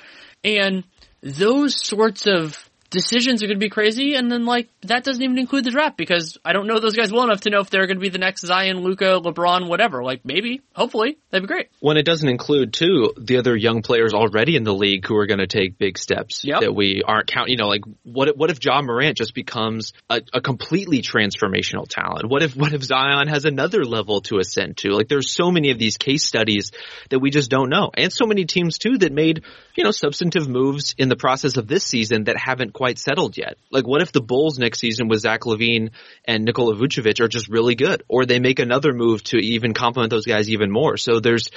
[0.45, 0.85] and
[1.23, 5.39] those sorts of decisions are going to be crazy, and then like that doesn't even
[5.39, 7.87] include the draft because I don't know those guys well enough to know if they're
[7.87, 10.03] going to be the next Zion, Luka, LeBron, whatever.
[10.03, 11.69] Like maybe, hopefully, that'd be great.
[11.81, 15.27] When it doesn't include too the other young players already in the league who are
[15.27, 16.61] going to take big steps Yep.
[16.61, 17.53] that we aren't counting.
[17.53, 21.87] You know, like what if, what if Ja Morant just becomes a, a completely transformational
[21.89, 22.29] talent?
[22.29, 24.91] What if what if Zion has another level to ascend to?
[24.91, 26.73] Like there's so many of these case studies
[27.11, 29.45] that we just don't know, and so many teams too that made
[29.77, 33.59] you know substantive moves in the process of this season that haven't quite settled yet.
[33.71, 35.91] Like what if the Bulls next season with Zach LaVine
[36.25, 40.09] and Nikola Vucevic are just really good, or they make another move to even complement
[40.09, 40.97] those guys even more?
[40.97, 41.51] So there's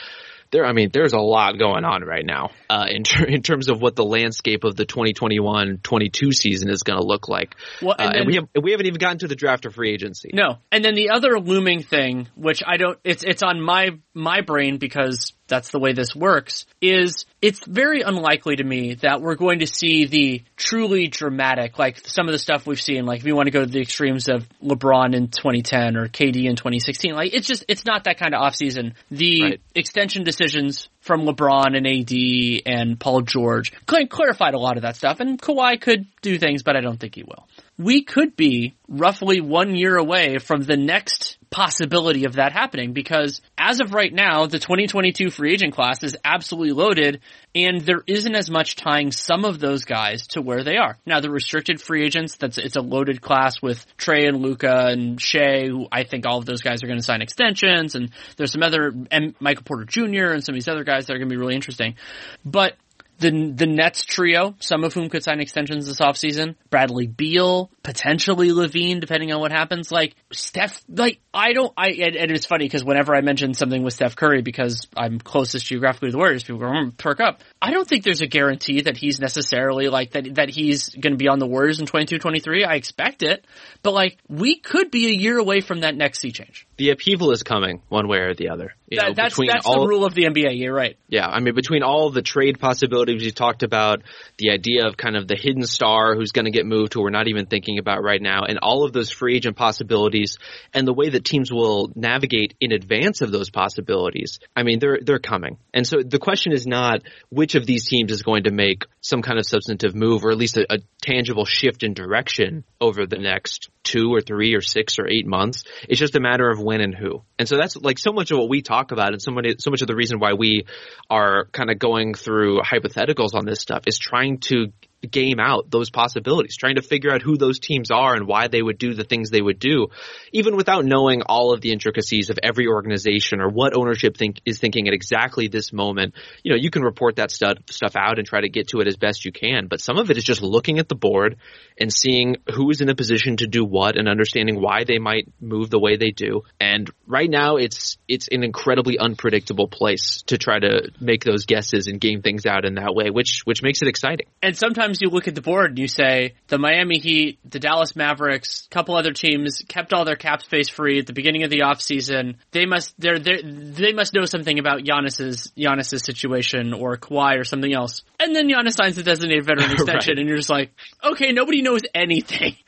[0.51, 3.69] there, I mean, there's a lot going on right now uh, in ter- in terms
[3.69, 7.55] of what the landscape of the 2021-22 season is going to look like.
[7.81, 9.71] Well, and Uh, then- and we have we haven't even gotten to the draft or
[9.71, 10.29] free agency.
[10.33, 10.57] No.
[10.71, 14.77] And then the other looming thing, which I don't, it's, it's on my, my brain
[14.77, 19.59] because that's the way this works, is it's very unlikely to me that we're going
[19.59, 23.35] to see the truly dramatic, like some of the stuff we've seen, like if you
[23.35, 27.33] want to go to the extremes of LeBron in 2010 or KD in 2016, like
[27.33, 28.93] it's just, it's not that kind of offseason.
[29.11, 29.61] The Right.
[29.75, 35.19] extension decisions from LeBron and AD and Paul George clarified a lot of that stuff
[35.19, 39.41] and Kawhi could do things, but I don't think he will we could be roughly
[39.41, 44.47] one year away from the next possibility of that happening because as of right now,
[44.47, 47.21] the 2022 free agent class is absolutely loaded
[47.53, 50.97] and there isn't as much tying some of those guys to where they are.
[51.05, 55.21] Now the restricted free agents, that's, it's a loaded class with Trae and Luka and
[55.21, 58.51] Shai, who I think all of those guys are going to sign extensions and there's
[58.51, 60.33] some other, and Michael Porter Jr.
[60.33, 61.95] and some of these other guys that are going to be really interesting.
[62.43, 62.75] But
[63.23, 66.55] the the Nets trio, some of whom could sign extensions this offseason.
[66.69, 69.91] Bradley Beal, potentially LaVine, depending on what happens.
[69.91, 71.73] Like Steph, like I don't.
[71.77, 75.19] I and, and it's funny because whenever I mention something with Steph Curry, because I'm
[75.19, 77.41] closest geographically to the Warriors, people go mm, perk up.
[77.61, 81.17] I don't think there's a guarantee that he's necessarily like that that he's going to
[81.17, 82.67] be on the Warriors in 22-23.
[82.67, 83.45] I expect it,
[83.81, 86.67] but like we could be a year away from that next sea change.
[86.77, 88.73] The upheaval is coming one way or the other.
[88.93, 90.59] You know, that's that's all, the rule of the NBA.
[90.59, 90.97] You're right.
[91.07, 94.03] Yeah, I mean, between all the trade possibilities you talked about,
[94.37, 97.09] the idea of kind of the hidden star who's going to get moved who we're
[97.09, 100.37] not even thinking about right now, and all of those free agent possibilities,
[100.73, 104.99] and the way that teams will navigate in advance of those possibilities, I mean, they're
[105.01, 105.57] they're coming.
[105.73, 109.21] And so the question is not which of these teams is going to make some
[109.21, 113.17] kind of substantive move, or at least a, a tangible shift in direction over the
[113.17, 115.63] next two or three or six or eight months.
[115.89, 117.23] It's just a matter of when and who.
[117.37, 119.71] And so that's like so much of what we talk about and so many, so
[119.71, 120.65] much of the reason why we
[121.09, 124.71] are kind of going through hypotheticals on this stuff is trying to
[125.07, 128.61] game out those possibilities, trying to figure out who those teams are and why they
[128.61, 129.87] would do the things they would do,
[130.31, 134.59] even without knowing all of the intricacies of every organization or what ownership think is
[134.59, 136.13] thinking at exactly this moment.
[136.43, 138.97] You know, you can report that stuff out and try to get to it as
[138.97, 141.37] best you can, but some of it is just looking at the board
[141.77, 145.27] and seeing who is in a position to do what and understanding why they might
[145.39, 146.43] move the way they do.
[146.59, 151.87] And right now it's it's an incredibly unpredictable place to try to make those guesses
[151.87, 154.27] and game things out in that way, which which makes it exciting.
[154.41, 157.95] and sometimes you look at the board and you say the Miami Heat, the Dallas
[157.95, 161.49] Mavericks, a couple other teams kept all their cap space free at the beginning of
[161.49, 162.35] the offseason.
[162.51, 167.43] They must they're, they're they must know something about Giannis's Giannis's situation or Kawhi or
[167.43, 168.03] something else.
[168.19, 170.19] And then Giannis signs a designated veteran extension Right.
[170.19, 170.71] and you're just like,
[171.03, 172.55] okay, nobody knows anything.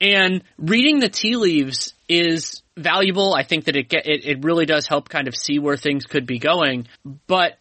[0.00, 3.34] And reading the tea leaves is valuable.
[3.34, 6.06] I think that it get, it, it really does help kind of see where things
[6.06, 6.88] could be going.
[7.26, 7.58] But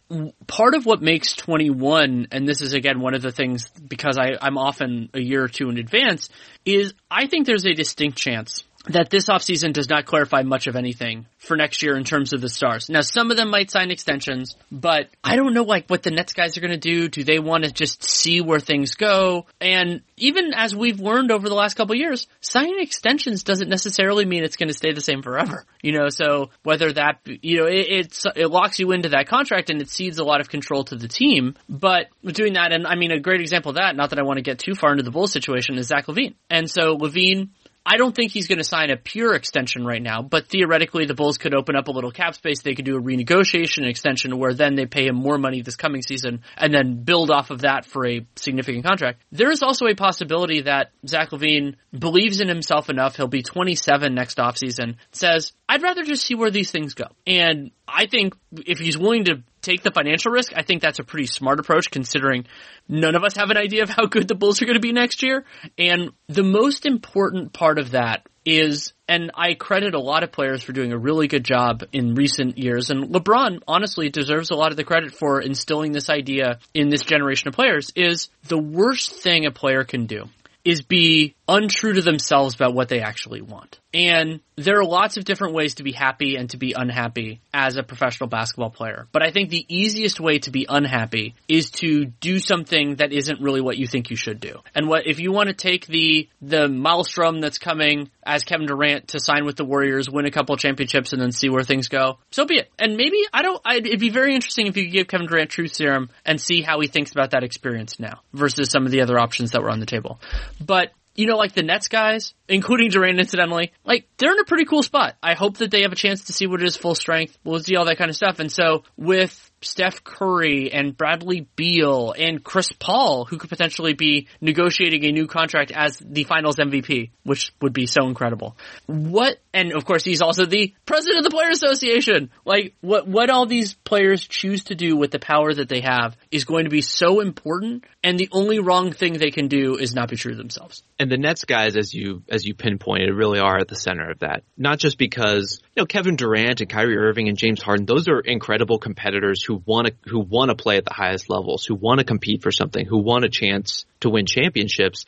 [0.47, 4.37] part of what makes 21, and this is again one of the things because I,
[4.41, 6.29] I'm often a year or two in advance,
[6.65, 10.75] is I think there's a distinct chance that this offseason does not clarify much of
[10.75, 12.89] anything for next year in terms of the stars.
[12.89, 16.33] Now, some of them might sign extensions, but I don't know like what the Nets
[16.33, 17.07] guys are going to do.
[17.07, 19.45] Do they want to just see where things go?
[19.61, 24.43] And even as we've learned over the last couple years, signing extensions doesn't necessarily mean
[24.43, 25.65] it's going to stay the same forever.
[25.81, 29.81] You know, so whether that, you know, it, it locks you into that contract and
[29.81, 31.55] it cedes a lot of control to the team.
[31.69, 34.37] But doing that, and I mean, a great example of that, not that I want
[34.37, 36.35] to get too far into the Bulls situation, is Zach LaVine.
[36.49, 37.49] And so LaVine,
[37.85, 41.13] I don't think he's going to sign a pure extension right now, but theoretically the
[41.13, 42.61] Bulls could open up a little cap space.
[42.61, 46.01] They could do a renegotiation extension where then they pay him more money this coming
[46.01, 49.23] season and then build off of that for a significant contract.
[49.31, 53.15] There is also a possibility that Zach LaVine believes in himself enough.
[53.15, 57.05] He'll be 27 next offseason, says, I'd rather just see where these things go.
[57.27, 58.33] And I think
[58.65, 61.91] if he's willing to take the financial risk, I think that's a pretty smart approach
[61.91, 62.45] considering
[62.87, 64.93] none of us have an idea of how good the Bulls are going to be
[64.93, 65.45] next year.
[65.77, 70.63] And the most important part of that is, and I credit a lot of players
[70.63, 74.71] for doing a really good job in recent years, and LeBron honestly deserves a lot
[74.71, 79.11] of the credit for instilling this idea in this generation of players, is the worst
[79.11, 80.29] thing a player can do
[80.65, 83.79] is be untrue to themselves about what they actually want.
[83.91, 87.75] And there are lots of different ways to be happy and to be unhappy as
[87.75, 89.07] a professional basketball player.
[89.11, 93.41] But I think the easiest way to be unhappy is to do something that isn't
[93.41, 94.59] really what you think you should do.
[94.75, 99.09] And what if you want to take the the maelstrom that's coming as Kevin Durant
[99.09, 102.19] to sign with the Warriors, win a couple championships, and then see where things go?
[102.29, 102.69] So be it.
[102.77, 103.59] And maybe I don't.
[103.65, 106.61] I'd, it'd be very interesting if you could give Kevin Durant truth serum and see
[106.61, 109.71] how he thinks about that experience now versus some of the other options that were
[109.71, 110.19] on the table.
[110.63, 114.63] But you know, like the Nets guys, including Durant incidentally, like they're in a pretty
[114.63, 115.17] cool spot.
[115.21, 117.37] I hope that they have a chance to see what it is full strength.
[117.43, 118.39] We'll see all that kind of stuff.
[118.39, 124.27] And so with Steph Curry and Bradley Beal and Chris Paul, who could potentially be
[124.41, 128.57] negotiating a new contract as the finals MVP, which would be so incredible.
[128.85, 132.31] What, and of course he's also the president of the Player Association.
[132.45, 136.15] Like, what, what all these players choose to do with the power that they have
[136.31, 139.93] is going to be so important, and the only wrong thing they can do is
[139.93, 140.83] not be true to themselves.
[140.97, 144.19] And the Nets guys, as you, as you pinpointed, really are at the center of
[144.19, 144.43] that.
[144.57, 148.19] Not just because, you know, Kevin Durant and Kyrie Irving and James Harden, those are
[148.19, 151.97] incredible competitors who want to who want to play at the highest levels, who want
[151.99, 155.05] to compete for something, who want a chance to win championships.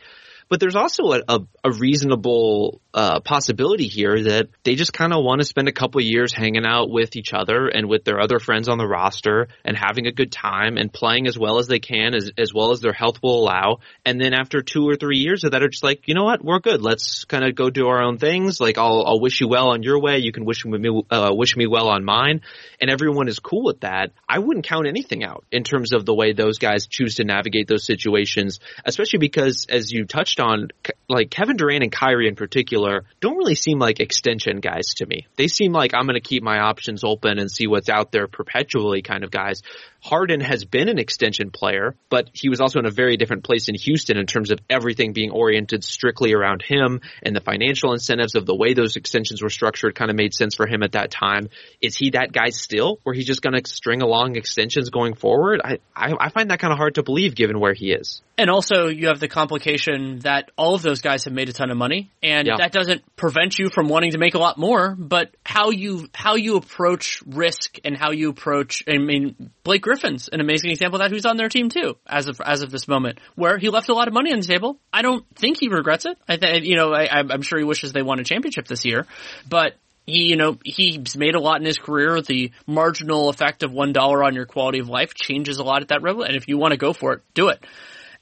[0.51, 5.23] But there's also a, a, a reasonable uh, possibility here that they just kind of
[5.23, 8.37] want to spend a couple years hanging out with each other and with their other
[8.37, 11.79] friends on the roster and having a good time and playing as well as they
[11.79, 13.77] can, as, as well as their health will allow.
[14.05, 16.43] And then after two or three years of that, are just like, you know what,
[16.43, 16.81] we're good.
[16.81, 18.59] Let's kind of go do our own things.
[18.59, 20.17] Like I'll, I'll wish you well on your way.
[20.17, 22.41] You can wish me, uh, wish me well on mine.
[22.81, 24.11] And everyone is cool with that.
[24.27, 27.69] I wouldn't count anything out in terms of the way those guys choose to navigate
[27.69, 30.69] those situations, especially because as you touched on,
[31.07, 35.27] like Kevin Durant and Kyrie in particular don't really seem like extension guys to me.
[35.37, 38.27] They seem like I'm going to keep my options open and see what's out there
[38.27, 39.61] perpetually kind of guys.
[40.03, 43.69] Harden has been an extension player, but he was also in a very different place
[43.69, 48.33] in Houston in terms of everything being oriented strictly around him and the financial incentives
[48.33, 51.11] of the way those extensions were structured kind of made sense for him at that
[51.11, 51.49] time.
[51.81, 55.61] Is he that guy still where he's just going to string along extensions going forward?
[55.63, 58.23] I, I, I find that kind of hard to believe given where he is.
[58.39, 61.71] And also you have the complication that all of those guys have made a ton
[61.71, 62.57] of money and yeah.
[62.57, 66.35] that doesn't prevent you from wanting to make a lot more, but how you, how
[66.35, 71.01] you approach risk and how you approach, I mean, Blake Griffin's an amazing example of
[71.01, 73.89] that who's on their team too, as of, as of this moment, where he left
[73.89, 74.79] a lot of money on the table.
[74.91, 76.17] I don't think he regrets it.
[76.27, 79.05] I think, you know, I, I'm sure he wishes they won a championship this year,
[79.47, 79.75] but
[80.05, 82.21] he, you know, he's made a lot in his career.
[82.21, 85.89] The marginal effect of one dollar on your quality of life changes a lot at
[85.89, 86.23] that level.
[86.23, 87.63] And if you want to go for it, do it.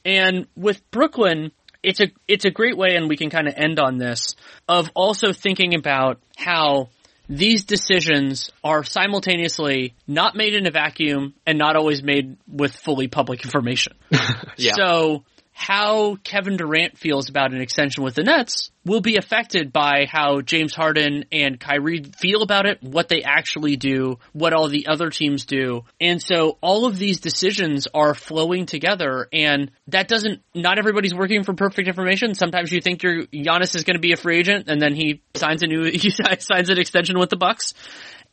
[0.06, 1.52] And with Brooklyn,
[1.84, 4.36] it's a, it's a great way, and we can kind of end on this,
[4.68, 6.90] of also thinking about how
[7.30, 13.08] these decisions are simultaneously not made in a vacuum and not always made with fully
[13.08, 13.94] public information.
[14.58, 14.74] yeah.
[14.76, 15.24] So
[15.54, 20.42] how Kevin Durant feels about an extension with the Nets will be affected by how
[20.42, 25.12] James Harden and Kyrie feel about it, what they actually do, what all the other
[25.12, 25.84] teams do.
[26.02, 31.44] And so all of these decisions are flowing together and that doesn't, not everybody's working
[31.44, 32.34] for perfect information.
[32.34, 35.22] Sometimes you think your Giannis is going to be a free agent and then he
[35.36, 37.76] signs a new, he signs an extension with the Bucks.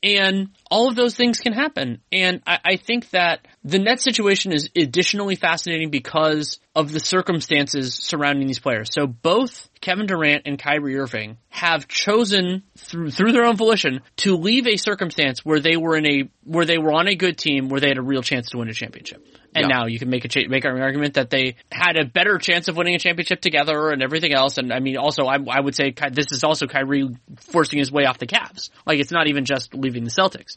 [0.02, 2.00] And all of those things can happen.
[2.10, 7.94] And I, I, think that the net situation is additionally fascinating because of the circumstances
[7.94, 8.92] surrounding these players.
[8.92, 14.36] So both Kevin Durant and Kyrie Irving have chosen through through their own volition to
[14.36, 17.68] leave a circumstance where they were in a where they were on a good team
[17.68, 19.24] where they had a real chance to win a championship.
[19.54, 19.76] And yeah.
[19.78, 22.68] now you can make a cha- make an argument that they had a better chance
[22.68, 24.58] of winning a championship together and everything else.
[24.58, 27.08] And I mean, also I, I would say this is also Kyrie
[27.40, 28.68] forcing his way off the Cavs.
[28.84, 30.55] Like it's not even just leaving the Celtics.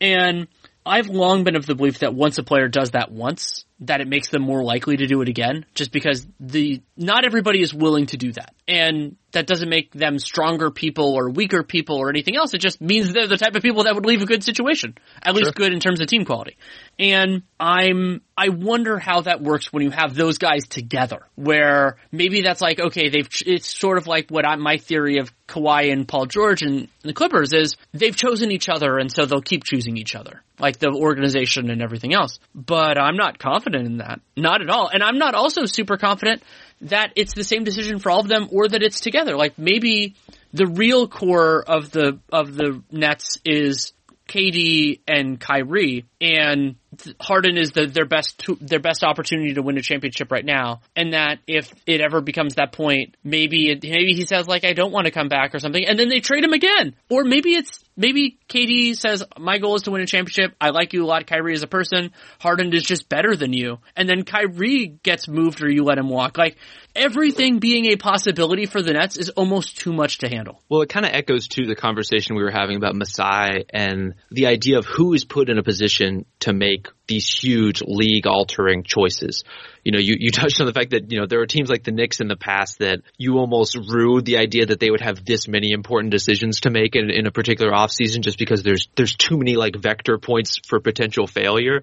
[0.00, 0.48] And
[0.84, 4.08] I've long been of the belief that once a player does that once, that it
[4.08, 8.06] makes them more likely to do it again, just because the, not everybody is willing
[8.06, 8.54] to do that.
[8.66, 12.54] And that doesn't make them stronger people or weaker people or anything else.
[12.54, 14.96] It just means they're the type of people that would leave a good situation.
[15.22, 15.44] At sure.
[15.44, 16.56] least good in terms of team quality.
[16.98, 22.42] And I'm, I wonder how that works when you have those guys together, where maybe
[22.42, 26.08] that's like, okay, they've, it's sort of like what I, my theory of Kawhi and
[26.08, 29.96] Paul George and the Clippers is they've chosen each other and so they'll keep choosing
[29.96, 30.42] each other.
[30.58, 32.40] Like the organization and everything else.
[32.54, 34.20] But I'm not confident in that.
[34.36, 34.88] Not at all.
[34.92, 36.42] And I'm not also super confident
[36.82, 39.36] that it's the same decision for all of them or that it's together.
[39.36, 40.14] Like maybe
[40.52, 43.92] the real core of the of the Nets is
[44.28, 46.76] KD and Kyrie, and
[47.20, 51.12] Harden is the, their best their best opportunity to win a championship right now, and
[51.12, 54.92] that if it ever becomes that point, maybe it, maybe he says like I don't
[54.92, 57.84] want to come back or something, and then they trade him again, or maybe it's
[57.94, 60.54] maybe KD says my goal is to win a championship.
[60.60, 62.12] I like you a lot, Kyrie, as a person.
[62.38, 66.08] Harden is just better than you, and then Kyrie gets moved or you let him
[66.08, 66.38] walk.
[66.38, 66.56] Like
[66.94, 70.62] everything being a possibility for the Nets is almost too much to handle.
[70.68, 74.46] Well, it kind of echoes to the conversation we were having about Masai and the
[74.46, 79.44] idea of who is put in a position to make these huge league altering choices.
[79.82, 81.82] You know, you, you touched on the fact that, you know, there are teams like
[81.82, 85.24] the Knicks in the past that you almost rued the idea that they would have
[85.24, 89.16] this many important decisions to make in, in a particular offseason just because there's, there's
[89.16, 91.82] too many like vector points for potential failure.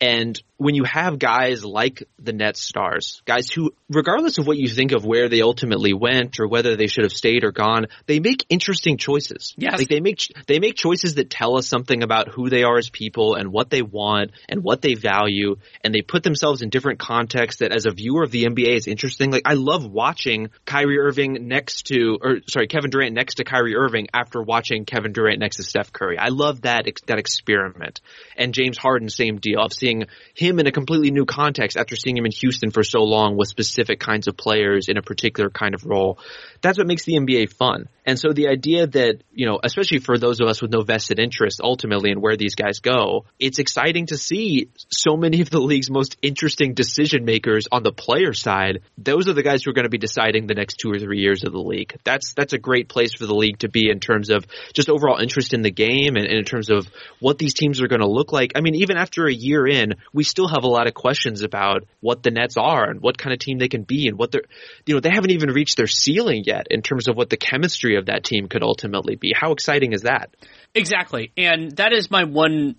[0.00, 4.68] And when you have guys like the Nets stars, guys who, regardless of what you
[4.68, 8.20] think of where they ultimately went or whether they should have stayed or gone, they
[8.20, 9.54] make interesting choices.
[9.56, 9.78] Yes.
[9.78, 12.90] Like they make, they make choices that tell us something about who they are as
[12.90, 15.56] people and what they want and what they value.
[15.82, 18.86] And they put themselves in different contexts that as a viewer of the NBA is
[18.86, 19.30] interesting.
[19.30, 23.76] Like I love watching Kyrie Irving next to, or sorry, Kevin Durant next to Kyrie
[23.76, 26.18] Irving after watching Kevin Durant next to Steph Curry.
[26.18, 28.02] I love that, that experiment.
[28.36, 31.96] And James Harden, same deal of seeing him him in a completely new context after
[31.96, 35.50] seeing him in Houston for so long with specific kinds of players in a particular
[35.50, 36.18] kind of role.
[36.60, 37.88] That's what makes the NBA fun.
[38.10, 41.20] And so the idea that, you know, especially for those of us with no vested
[41.20, 45.60] interest ultimately in where these guys go, it's exciting to see so many of the
[45.60, 48.80] league's most interesting decision makers on the player side.
[48.98, 51.20] Those are the guys who are going to be deciding the next two or three
[51.20, 51.96] years of the league.
[52.02, 55.20] That's, that's a great place for the league to be in terms of just overall
[55.20, 56.88] interest in the game and, and in terms of
[57.20, 58.54] what these teams are going to look like.
[58.56, 61.84] I mean, even after a year in, we still have a lot of questions about
[62.00, 64.42] what the Nets are and what kind of team they can be and what they're,
[64.84, 67.99] you know, they haven't even reached their ceiling yet in terms of what the chemistry
[68.00, 69.32] of that team could ultimately be.
[69.32, 70.34] How exciting is that?
[70.74, 71.32] Exactly.
[71.36, 72.74] And that is my one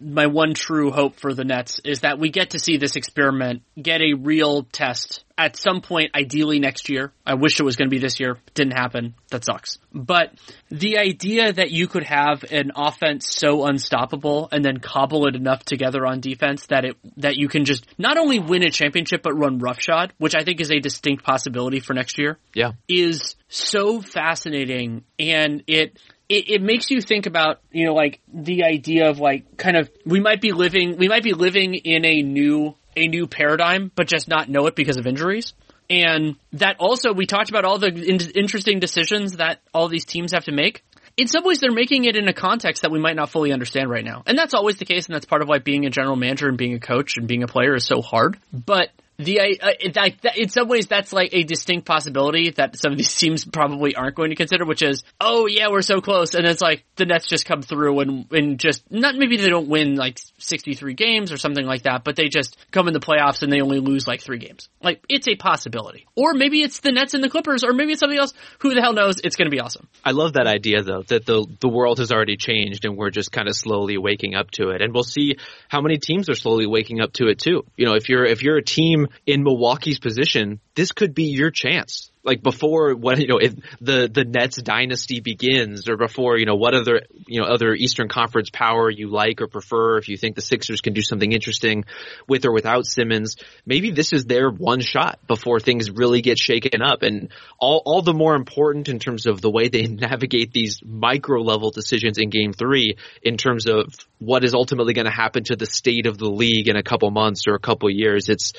[0.00, 3.62] my one true hope for the Nets is that we get to see this experiment
[3.80, 7.12] get a real test at some point ideally next year.
[7.26, 8.38] I wish it was going to be this year.
[8.54, 9.14] Didn't happen.
[9.30, 9.78] That sucks.
[9.92, 10.32] But
[10.70, 15.64] the idea that you could have an offense so unstoppable and then cobble it enough
[15.64, 19.34] together on defense that it that you can just not only win a championship but
[19.34, 22.38] run roughshod, which I think is a distinct possibility for next year.
[22.54, 22.72] Yeah.
[22.88, 25.98] Is so fascinating and it
[26.28, 29.90] it, it makes you think about, you know, like the idea of like kind of,
[30.04, 34.08] we might be living, we might be living in a new, a new paradigm, but
[34.08, 35.52] just not know it because of injuries.
[35.88, 40.32] And that also, we talked about all the in- interesting decisions that all these teams
[40.32, 40.82] have to make.
[41.16, 43.88] In some ways, they're making it in a context that we might not fully understand
[43.88, 44.22] right now.
[44.26, 46.58] And that's always the case, and that's part of why being a general manager and
[46.58, 48.36] being a coach and being a player is so hard.
[48.52, 52.98] But the uh, that, in some ways that's like a distinct possibility that some of
[52.98, 56.46] these teams probably aren't going to consider, which is oh yeah we're so close, and
[56.46, 59.96] it's like the Nets just come through and and just not maybe they don't win
[59.96, 63.42] like sixty three games or something like that, but they just come in the playoffs
[63.42, 64.68] and they only lose like three games.
[64.82, 68.00] Like it's a possibility, or maybe it's the Nets and the Clippers, or maybe it's
[68.00, 68.34] something else.
[68.60, 69.20] Who the hell knows?
[69.24, 69.88] It's going to be awesome.
[70.04, 73.32] I love that idea though that the the world has already changed and we're just
[73.32, 75.36] kind of slowly waking up to it, and we'll see
[75.68, 77.64] how many teams are slowly waking up to it too.
[77.76, 81.50] You know, if you're if you're a team in Milwaukee's position, this could be your
[81.50, 82.10] chance.
[82.26, 86.56] Like before what you know, if the the Nets dynasty begins, or before you know
[86.56, 90.34] what other you know other Eastern Conference power you like or prefer, if you think
[90.34, 91.84] the Sixers can do something interesting
[92.26, 96.82] with or without Simmons, maybe this is their one shot before things really get shaken
[96.82, 97.30] up, and
[97.60, 101.70] all all the more important in terms of the way they navigate these micro level
[101.70, 105.66] decisions in Game Three, in terms of what is ultimately going to happen to the
[105.66, 108.28] state of the league in a couple months or a couple years.
[108.28, 108.52] It's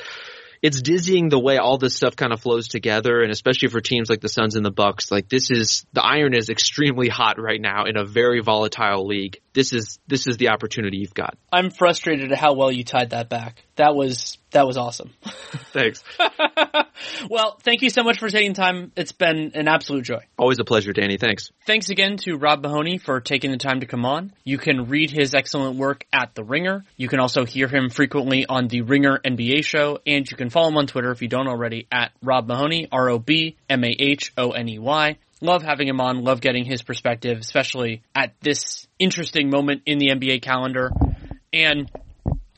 [0.61, 4.09] it's dizzying the way all this stuff kind of flows together, and especially for teams
[4.09, 5.11] like the Suns and the Bucks.
[5.11, 9.39] Like this is the iron is extremely hot right now in a very volatile league.
[9.53, 11.37] This is this is the opportunity you've got.
[11.51, 13.63] I'm frustrated at how well you tied that back.
[13.75, 15.11] That was that was awesome.
[15.73, 16.03] Thanks.
[17.29, 18.91] well, thank you so much for taking time.
[18.95, 20.21] It's been an absolute joy.
[20.37, 21.17] Always a pleasure, Danny.
[21.17, 21.51] Thanks.
[21.65, 24.33] Thanks again to Rob Mahoney for taking the time to come on.
[24.43, 26.83] You can read his excellent work at The Ringer.
[26.95, 30.69] You can also hear him frequently on The Ringer NBA show, and you can follow
[30.69, 33.57] him on Twitter if you don't already at Rob Mahoney, R-O-B-M-A-H-O-N-E-Y.
[35.39, 40.07] Love having him on, love getting his perspective, especially at this interesting moment in the
[40.07, 40.91] NBA calendar.
[41.53, 41.91] And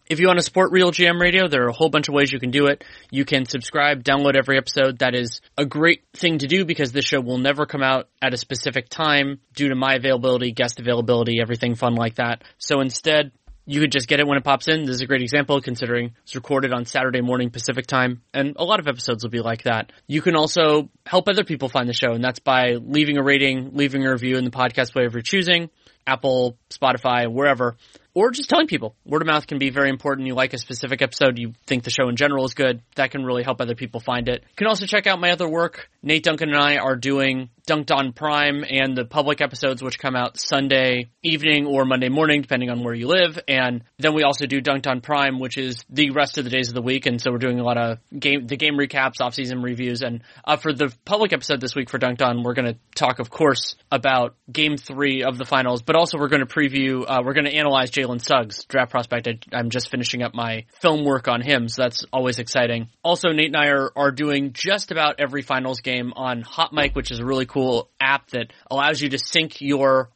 [0.09, 2.39] if you want to support RealGM Radio, there are a whole bunch of ways you
[2.39, 2.83] can do it.
[3.11, 4.99] You can subscribe, download every episode.
[4.99, 8.33] That is a great thing to do because this show will never come out at
[8.33, 12.43] a specific time due to my availability, guest availability, everything fun like that.
[12.57, 13.31] So instead,
[13.67, 14.85] you could just get it when it pops in.
[14.85, 18.63] This is a great example considering it's recorded on Saturday morning Pacific time, and a
[18.63, 19.91] lot of episodes will be like that.
[20.07, 23.75] You can also help other people find the show, and that's by leaving a rating,
[23.75, 25.69] leaving a review in the podcast player of your choosing,
[26.07, 27.77] Apple, Spotify, wherever
[28.13, 28.95] or just telling people.
[29.05, 30.27] Word of mouth can be very important.
[30.27, 32.81] You like a specific episode, you think the show in general is good.
[32.95, 34.41] That can really help other people find it.
[34.41, 35.89] You can also check out my other work.
[36.01, 40.15] Nate Duncan and I are doing Dunc'd on Prime and the public episodes, which come
[40.15, 43.37] out Sunday evening or Monday morning, depending on where you live.
[43.47, 46.69] And then we also do Dunc'd on Prime, which is the rest of the days
[46.69, 47.05] of the week.
[47.05, 50.01] And so we're doing a lot of game, the game recaps, off-season reviews.
[50.01, 53.19] And uh, for the public episode this week for Dunc'd on, we're going to talk,
[53.19, 57.21] of course, about game three of the finals, but also we're going to preview, uh,
[57.23, 59.27] we're going to analyze Jalen Suggs, draft prospect.
[59.27, 62.89] I, am just finishing up my film work on him, so that's always exciting.
[63.03, 66.95] Also, Nate and I are, are doing just about every finals game on Hot Mic,
[66.95, 70.09] which is a really cool app that allows you to sync your,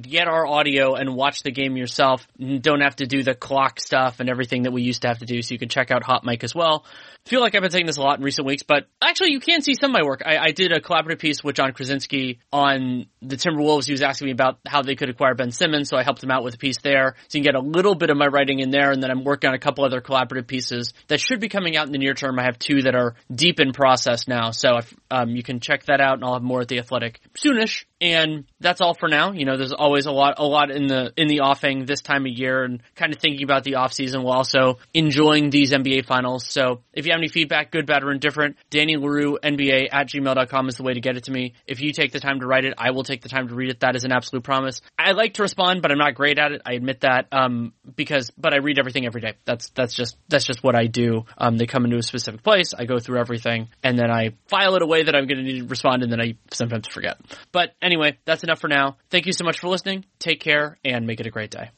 [0.00, 2.26] get our audio and watch the game yourself.
[2.38, 5.26] Don't have to do the clock stuff and everything that we used to have to
[5.26, 6.84] do, so you can check out Hot Mic as well.
[7.26, 9.40] I feel like I've been saying this a lot in recent weeks, but actually you
[9.40, 10.22] can see some of my work.
[10.24, 13.84] I, I did a collaborative piece with Jon Krawczynski on the Timberwolves.
[13.84, 16.30] He was asking me about how they could acquire Ben Simmons, so I helped him
[16.30, 17.16] out with a piece there.
[17.28, 19.24] So you can get a little bit of my writing in there, and then I'm
[19.24, 22.14] working on a couple other collaborative pieces that should be coming out in the near
[22.14, 22.38] term.
[22.38, 25.84] I have two that are deep in process now, so if, um, you can check
[25.84, 27.84] that out, and I'll have more at the Athletic soonish.
[28.00, 29.32] And that's all for now.
[29.32, 32.24] You know, there's always a lot, a lot in the in the offing this time
[32.24, 36.06] of year, and kind of thinking about the off season while also enjoying these NBA
[36.06, 36.46] finals.
[36.46, 40.68] So if you have any feedback, good, bad, or indifferent, Danny Leroux, NBA at gmail.com
[40.68, 41.54] is the way to get it to me.
[41.66, 43.70] If you take the time to write it, I will take the time to read
[43.70, 43.80] it.
[43.80, 44.80] That is an absolute promise.
[44.98, 46.62] I like to respond, but I'm not great at it.
[46.64, 47.26] I admit that.
[47.32, 49.34] Um, because, but I read everything every day.
[49.44, 51.24] That's, that's just, that's just what I do.
[51.36, 52.72] Um, they come into a specific place.
[52.76, 55.60] I go through everything and then I file it away that I'm going to need
[55.60, 57.18] to respond and then I sometimes forget.
[57.52, 58.96] But anyway, that's enough for now.
[59.10, 60.04] Thank you so much for listening.
[60.18, 61.70] Take care and make it a great day.